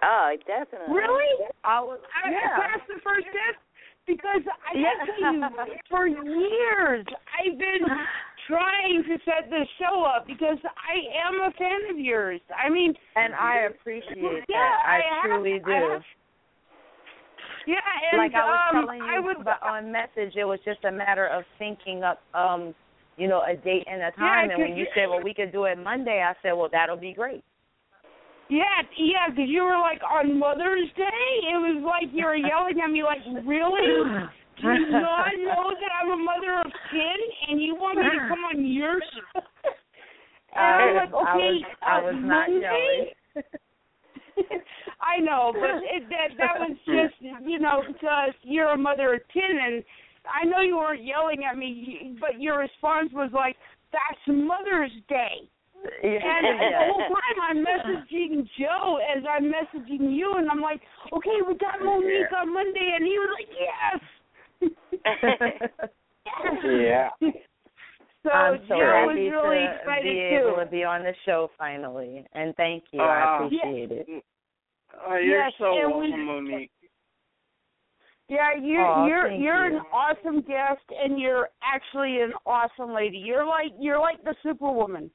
[0.04, 0.96] Oh, definitely.
[0.96, 1.46] Really?
[1.64, 2.54] I was I, yeah.
[2.54, 3.62] I passed the first test
[4.08, 4.94] because I Yeah.
[4.98, 7.06] have to you, for years
[7.38, 7.84] I've been
[8.48, 10.96] trying to set this show up because I
[11.28, 12.40] am a fan of yours.
[12.56, 14.16] I mean, and I appreciate
[14.48, 14.80] yeah, that.
[14.88, 15.92] I, have- truly I do.
[15.92, 16.02] have-
[17.68, 17.76] yeah,
[18.12, 20.86] and like I was um, telling you I would, but on message, it was just
[20.86, 22.74] a matter of syncing up, um,
[23.18, 24.50] you know, a date and a time.
[24.50, 27.12] and when you said, "Well, we could do it Monday," I said, "Well, that'll be
[27.14, 27.44] great."
[28.50, 28.64] Yeah,
[28.98, 31.28] yeah, because you were like on Mother's Day.
[31.52, 34.04] It was like you were yelling at me, like, really?
[34.62, 37.20] Do you not know that I'm a mother of ten,
[37.50, 39.42] and you want me to come on your show?
[40.56, 43.14] And I'm like, I okay, was, I uh, not Monday?
[43.36, 43.44] yelling.
[45.02, 49.22] I know, but it, that that was just you know because you're a mother of
[49.34, 49.84] ten, and
[50.26, 53.56] I know you weren't yelling at me, but your response was like,
[53.92, 55.50] "That's Mother's Day."
[56.04, 56.20] Yeah.
[56.20, 60.82] And the whole time I'm messaging Joe as I'm messaging you, and I'm like,
[61.14, 64.00] okay, we got Monique on Monday, and he was like, yes.
[66.66, 67.10] Yeah.
[68.24, 70.48] So I'm so Joe was really to excited be too.
[70.50, 73.00] able to be on the show finally, and thank you.
[73.00, 74.08] Uh, I appreciate it.
[75.08, 76.72] Oh, you're Yes, so and we- welcome, Monique.
[78.28, 79.78] Yeah, you're Aw, you're you're you.
[79.78, 83.18] an awesome guest, and you're actually an awesome lady.
[83.18, 85.10] You're like you're like the Superwoman.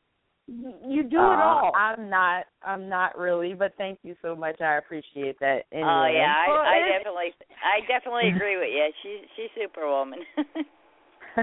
[0.53, 1.72] You you do it Uh, all.
[1.74, 2.44] I'm not.
[2.62, 4.61] I'm not really, but thank you so much.
[4.61, 5.64] I appreciate that.
[5.72, 5.88] Anyway.
[5.88, 7.32] Oh yeah, I, Well, I definitely,
[7.64, 8.90] I definitely agree with you.
[9.03, 10.20] She's she's superwoman.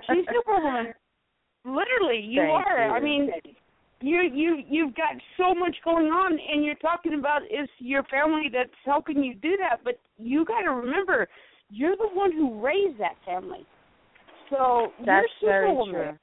[0.05, 0.93] She's Superwoman.
[1.65, 2.87] Literally, you Thank are.
[2.87, 2.93] you.
[2.93, 3.31] I mean,
[4.01, 8.49] you you you've got so much going on, and you're talking about it's your family
[8.53, 9.83] that's helping you do that.
[9.83, 11.27] But you got to remember,
[11.71, 13.65] you're the one who raised that family.
[14.51, 16.19] So That's you're very Superwoman.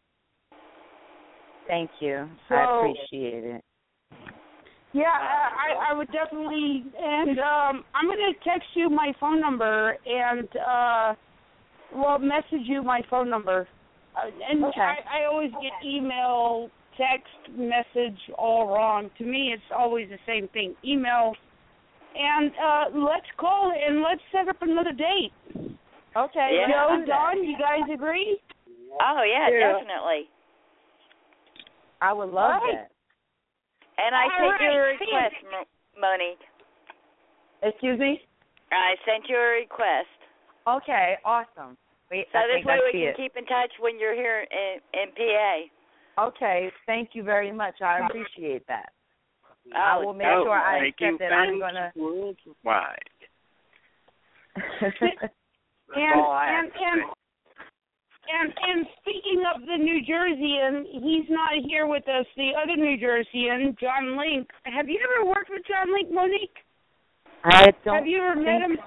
[1.67, 1.69] True.
[1.69, 2.29] Thank you.
[2.49, 3.65] So- I appreciate it.
[4.93, 10.49] Yeah, I, I would definitely, and um, I'm gonna text you my phone number and
[10.57, 11.15] uh,
[11.95, 13.69] well, message you my phone number.
[14.17, 14.81] Uh, and Okay.
[14.81, 19.11] I, I always get email, text, message all wrong.
[19.19, 21.35] To me, it's always the same thing: email,
[22.15, 25.33] and uh let's call and let's set up another date.
[26.17, 26.59] Okay.
[26.59, 26.69] Yeah.
[26.73, 28.39] Joe, Don, you guys agree?
[29.03, 29.73] Oh yeah, Yeah.
[29.73, 30.31] definitely.
[32.01, 32.73] I would love Right.
[32.75, 32.91] that.
[33.99, 36.45] And I All sent you a request, Mo- Monique.
[37.63, 38.21] Excuse me.
[38.71, 40.09] I sent you a request.
[40.67, 41.17] Okay.
[41.25, 41.77] Awesome.
[42.11, 43.17] Wait, So I this way I we can it.
[43.17, 46.27] keep in touch when you're here in, in PA.
[46.29, 46.71] Okay.
[46.87, 47.81] Thank you very much.
[47.81, 48.93] I appreciate that.
[49.75, 51.33] I Oh, will make sure I accept it.
[51.33, 51.93] I'm gonna.
[51.97, 52.99] worldwide.
[54.81, 57.13] That's And all I have and and say.
[58.29, 62.27] And and speaking of the New Jerseyan, he's not here with us.
[62.37, 64.49] The other New Jerseyan, John Link.
[64.65, 66.57] Have you ever worked with John Link, Monique?
[67.45, 67.95] I don't.
[67.95, 68.79] Have you ever met him?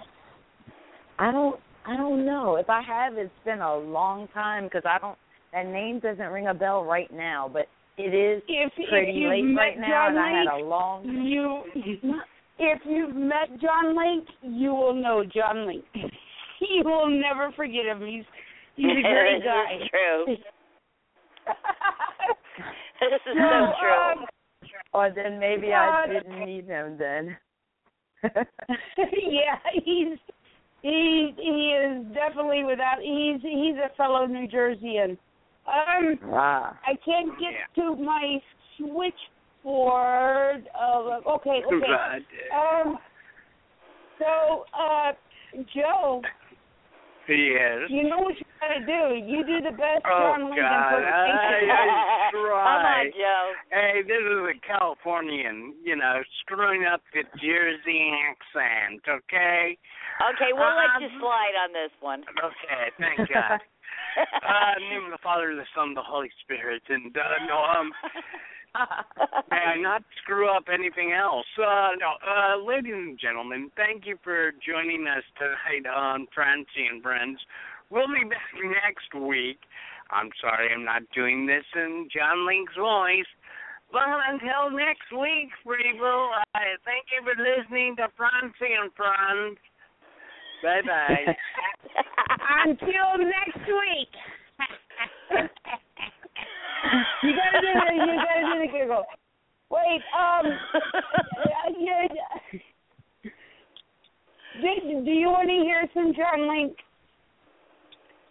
[1.18, 1.60] I don't.
[1.86, 2.58] I don't know.
[2.58, 5.18] If I have, it's been a long time because I don't.
[5.54, 7.68] That name doesn't ring a bell right now, but
[7.98, 10.66] it is If pretty if you've late met right now, John and I had a
[10.66, 11.06] long.
[11.26, 11.64] you
[12.60, 15.86] if you've met John Link, you will know John Link.
[15.96, 18.06] you will never forget him.
[18.06, 18.26] He's
[18.80, 19.76] he's a great this guy.
[19.76, 20.26] is true.
[23.02, 23.94] this is So, so true.
[23.94, 24.26] um,
[24.94, 27.38] Or then maybe I didn't meet him then.
[28.24, 30.18] yeah, he's
[30.82, 35.18] he he is definitely without he's he's a fellow New Jerseyan.
[35.68, 36.76] Um wow.
[36.86, 38.42] I can't get to my
[38.78, 40.68] switchboard.
[40.78, 41.92] Uh, okay, okay.
[41.92, 42.26] Right.
[42.54, 42.98] Um
[44.18, 45.12] so uh
[45.74, 46.22] Joe,
[47.28, 47.90] Yes.
[47.90, 49.16] you know what you gotta do.
[49.26, 51.00] You do the best Oh John Link God!
[51.00, 51.72] impersonation.
[51.72, 53.10] I, I Come on, try.
[53.16, 53.46] Joe.
[53.72, 59.02] Hey, this is a Californian, you know, screwing up the Jersey accent.
[59.08, 59.78] Okay.
[60.36, 62.24] Okay, we'll let you Um, slide on this one.
[62.38, 62.84] Okay.
[63.00, 63.60] Thank God.
[64.20, 67.64] uh, in the name of the Father, the Son, the Holy Spirit, and uh, no,
[67.64, 67.92] um,
[69.52, 71.46] may I not screw up anything else.
[71.58, 77.02] Uh, no, uh, ladies and gentlemen, thank you for joining us tonight on Francie and
[77.02, 77.40] Friends.
[77.90, 78.54] We'll be back
[78.86, 79.60] next week.
[80.12, 83.30] I'm sorry I'm not doing this in John Link's voice.
[83.92, 89.58] But until next week, people, uh, thank you for listening to Francie and Friends.
[90.62, 91.34] Bye bye.
[92.66, 94.14] Until next week.
[97.24, 99.06] you gotta do the you gotta do the giggle.
[99.70, 101.96] Wait, um, uh, you,
[104.62, 106.76] do, do you want to hear some John Link,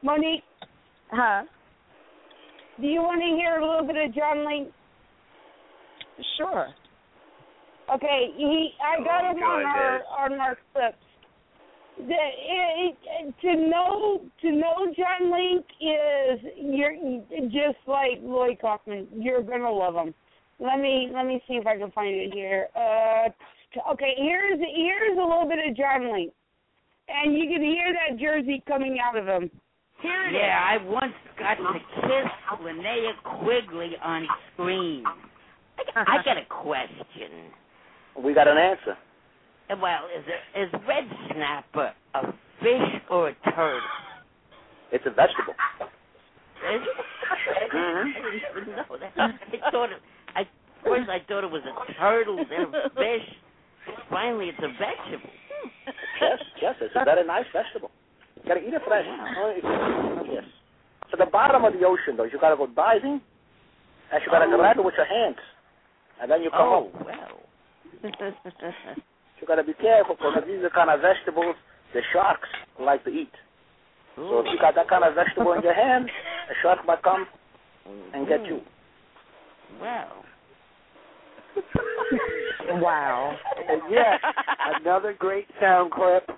[0.02, 0.42] Monique?
[1.10, 1.42] Huh?
[2.80, 4.72] Do you want to hear a little bit of John Link?
[6.36, 6.68] Sure.
[7.94, 10.96] Okay, he I got Oh, him on God, our on our clips.
[11.96, 16.94] The, it, it, to know to know John Link is you're
[17.46, 19.08] just like Lloyd Kaufman.
[19.12, 20.14] You're gonna love him.
[20.60, 22.68] Let me let me see if I can find it here.
[22.76, 23.28] Uh,
[23.92, 26.32] okay, here's here's a little bit of John Link,
[27.08, 29.50] and you can hear that jersey coming out of him.
[30.02, 30.34] Here it is.
[30.40, 32.30] Yeah, I once got to kiss
[32.62, 35.04] Linnea Quigley on screen.
[35.96, 37.50] I got a question.
[38.22, 38.96] We got an answer.
[39.80, 43.80] Well, is it, is red snapper a fish or a turtle?
[44.92, 45.54] It's a vegetable.
[45.82, 46.96] Is it?
[47.74, 48.02] Mhm.
[48.02, 49.12] I didn't even know that.
[49.16, 50.00] I thought it.
[50.34, 50.48] I
[50.82, 53.28] first I thought it was a turtle, then a fish.
[54.10, 55.30] Finally, it's a vegetable.
[56.20, 57.90] Yes, yes, it's a very nice vegetable.
[58.48, 59.04] You gotta eat it fresh.
[59.04, 60.44] Oh, it's- oh, Yes.
[61.10, 63.20] So the bottom of the ocean, though, you gotta go diving,
[64.10, 64.56] and you gotta Oh.
[64.56, 65.36] grab it with your hands,
[66.18, 67.04] and then you come Oh up.
[67.04, 67.40] well.
[69.40, 71.56] You gotta be careful because these are kind of vegetables
[71.92, 72.48] the sharks
[72.78, 73.32] like to eat.
[74.16, 76.10] So if you got that kind of vegetable in your hand,
[76.50, 77.28] a shark might come
[78.14, 78.62] and get you.
[79.80, 80.24] Well.
[82.80, 83.36] wow.
[83.68, 84.20] And yes,
[84.80, 86.28] another great sound clip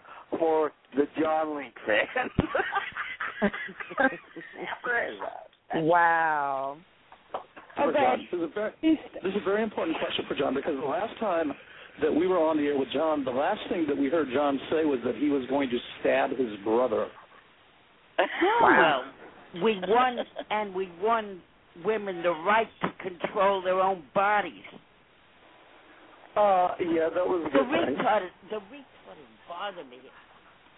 [0.41, 2.33] for the John Link fans.
[5.75, 6.77] wow.
[7.77, 10.75] For John, this, is a very, this is a very important question for John because
[10.81, 11.53] the last time
[12.03, 14.59] that we were on the air with John, the last thing that we heard John
[14.71, 17.07] say was that he was going to stab his brother.
[18.63, 19.03] Well,
[19.65, 20.19] we won,
[20.51, 21.41] and we won
[21.85, 24.53] women the right to control their own bodies.
[26.37, 27.97] Uh, yeah, that was a The good thing.
[27.97, 28.91] retarded, the retarded
[29.51, 29.99] bother me.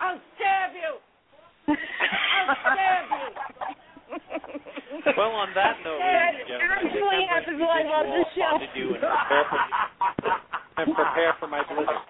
[0.02, 0.98] I'll stab you.
[1.70, 3.26] I'll stab you.
[5.16, 8.04] Well, on that note, ladies and gentlemen, I think actually I'm happens going live on
[8.06, 8.54] to the do show.
[8.60, 9.60] to do and prepare for,
[10.78, 11.96] and prepare for my blizzard.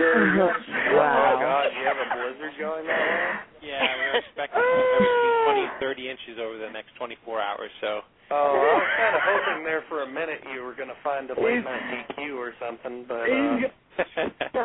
[0.00, 0.50] Oh
[0.96, 3.49] my God, you have a blizzard going that way?
[3.62, 7.70] Yeah, we're expecting between 20 and 30 inches over the next 24 hours.
[7.80, 8.00] So.
[8.30, 11.28] Oh, I was kind of hoping there for a minute you were going to find
[11.30, 13.58] a late night DQ or something, but uh,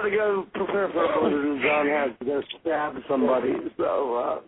[0.06, 3.54] to go prepare for a blizzard, and John has to go stab somebody.
[3.78, 4.16] So.
[4.16, 4.42] uh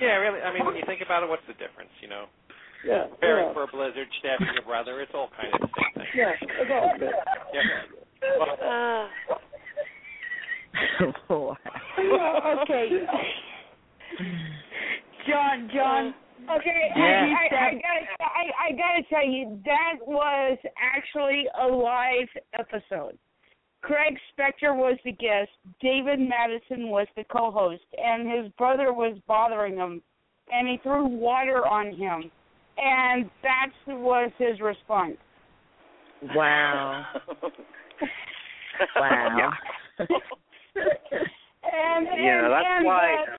[0.00, 0.40] Yeah, really.
[0.44, 1.88] I mean, when you think about it, what's the difference?
[2.02, 2.24] You know,
[2.84, 3.06] Yeah.
[3.16, 3.54] preparing yeah.
[3.54, 6.06] for a blizzard, stabbing your brother, it's all kind of the same thing.
[6.14, 7.16] Yeah, it's all good.
[7.54, 7.62] Yeah.
[11.30, 11.90] Well, Uh,
[12.62, 12.86] okay.
[15.28, 16.14] John, John.
[16.56, 17.34] Okay, Yeah.
[17.38, 22.28] I, I, I gotta, I, I gotta tell you, that was actually a live
[22.58, 23.18] episode.
[23.82, 25.50] Craig Spector was the guest.
[25.80, 30.02] David Madison was the co-host, and his brother was bothering him,
[30.52, 32.30] and he threw water on him,
[32.78, 35.16] and that was his response.
[36.34, 37.04] Wow.
[38.96, 39.52] Wow.
[41.62, 43.36] And, Yeah, that's and, why- uh,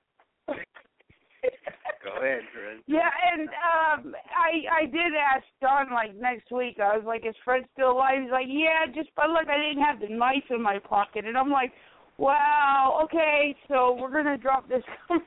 [2.04, 2.42] Go ahead.
[2.88, 6.78] Yeah, and um I I did ask Don like next week.
[6.80, 9.84] I was like, "Is Fred still alive?" He's like, "Yeah, just but look, I didn't
[9.84, 11.72] have the knife in my pocket." And I'm like,
[12.18, 14.84] "Wow, okay, so we're gonna drop this."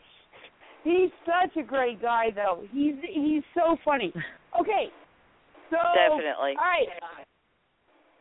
[0.85, 2.65] he's such a great guy, though.
[2.73, 4.13] He's he's so funny.
[4.61, 4.91] Okay,
[5.71, 6.55] so Definitely.
[6.59, 7.24] All right,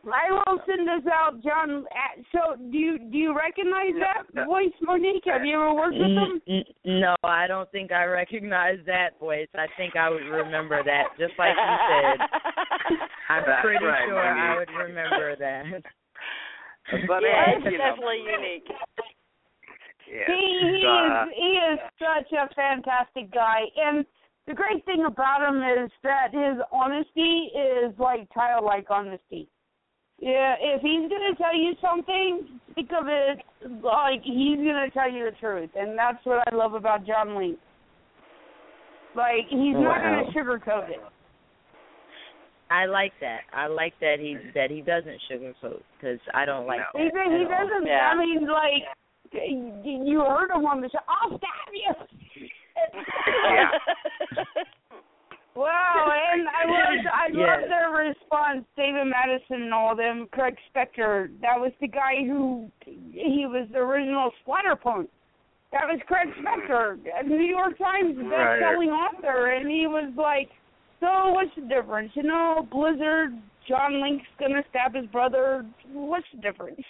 [0.06, 1.84] I will send this out, John.
[1.86, 5.24] uh, So do you do you recognize that voice, Monique?
[5.26, 6.40] Have you ever worked with him?
[6.48, 9.48] N- n- no, I don't think I recognize that voice.
[9.54, 12.18] I think I would remember that, just like you said.
[13.28, 15.64] I'm That's pretty right, sure I would remember that.
[17.08, 18.68] But yeah, uh, it's you know, definitely unique.
[20.12, 20.26] yeah.
[20.26, 24.04] He he uh, is he is such a fantastic guy, and
[24.46, 29.48] the great thing about him is that his honesty is like childlike honesty.
[30.20, 33.38] Yeah, if he's gonna tell you something, think of it
[33.82, 37.58] like he's gonna tell you the truth, and that's what I love about John Link.
[39.14, 41.00] Like he's not gonna sugarcoat it.
[42.70, 43.40] I like that.
[43.52, 47.26] I like that he that he doesn't sugarcoat because I don't like He that.
[47.26, 47.86] he at doesn't.
[47.86, 48.10] Yeah.
[48.12, 48.84] I mean, like
[49.84, 50.98] you heard him on the show.
[51.08, 52.50] I'll stab you.
[53.52, 53.70] Yeah.
[55.56, 57.60] Wow, and I loved I Yes.
[57.60, 58.64] loved their response.
[58.76, 60.26] David Madison and all them.
[60.32, 61.28] Craig Spector.
[61.40, 65.08] That was the guy who he was the original Splatterpunk.
[65.72, 70.48] That was Craig Spector, New York Times best-selling author, and he was like,
[71.00, 72.12] "So what's the difference?
[72.14, 73.32] You know, Blizzard.
[73.68, 75.64] John Link's gonna stab his brother.
[75.92, 76.80] What's the difference?"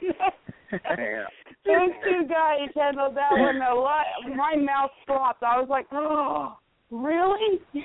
[0.02, 1.24] yeah.
[1.64, 4.06] Those two guys handled that one a lot.
[4.34, 5.42] My mouth dropped.
[5.42, 6.56] I was like, "Oh,
[6.90, 7.60] really?"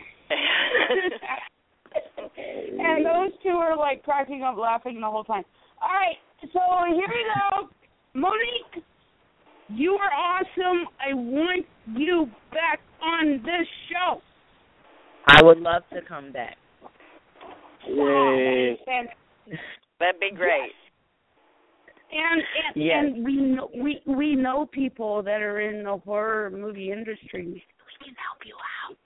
[2.80, 5.44] and those two are like cracking up laughing the whole time.
[5.82, 6.18] All right,
[6.54, 6.60] so
[6.94, 7.70] here we go.
[8.14, 8.84] Monique,
[9.70, 10.88] you are awesome.
[11.00, 11.66] I want
[11.96, 14.22] you back on this show.
[15.28, 16.58] I would love to come back.
[17.88, 18.38] Wow,
[18.88, 19.08] and
[20.00, 20.72] That'd be great.
[22.12, 22.96] and and, Yes.
[23.06, 27.64] and we know we we know people that are in the horror movie industry.
[28.02, 28.98] We can help you out.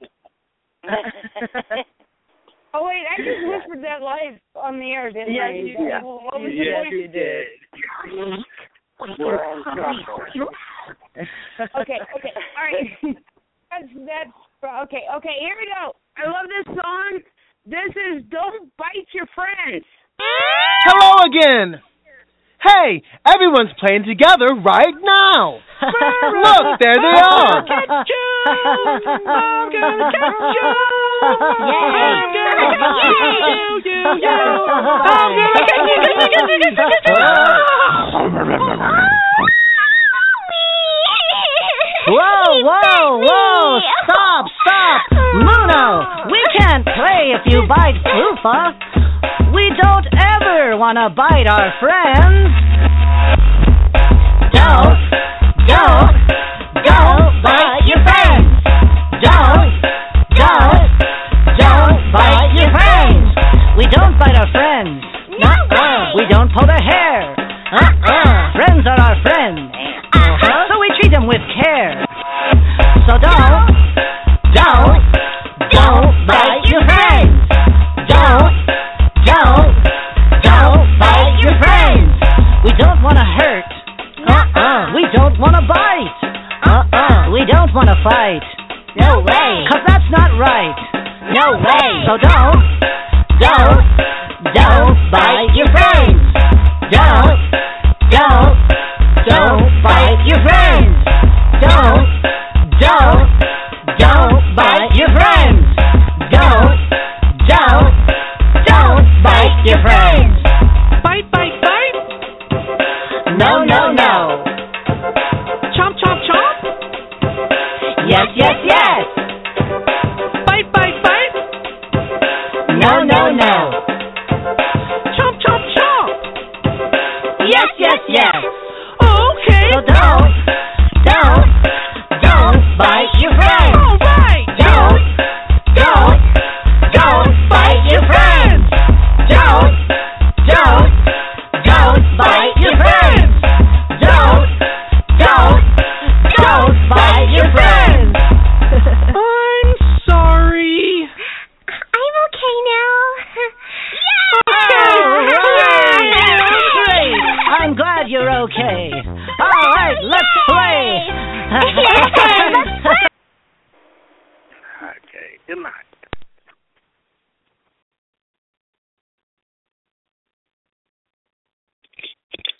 [2.77, 5.51] Oh wait, I just whispered that live on the air, didn't Yes, I?
[5.55, 6.03] you That- did.
[6.03, 7.47] What was Yes, the you did.
[9.17, 9.63] We're on
[11.79, 12.91] okay, okay, all right.
[13.71, 14.35] That's that's
[14.83, 15.03] okay.
[15.17, 15.95] Okay, here we go.
[16.17, 17.19] I love this song.
[17.65, 19.85] This is "Don't Bite Your Friends."
[20.19, 21.81] Hello again.
[22.65, 25.59] Hey, everyone's playing together right now.
[25.81, 27.65] Look, there they are.
[50.93, 52.53] to bite our friends.
[54.53, 55.04] Don't,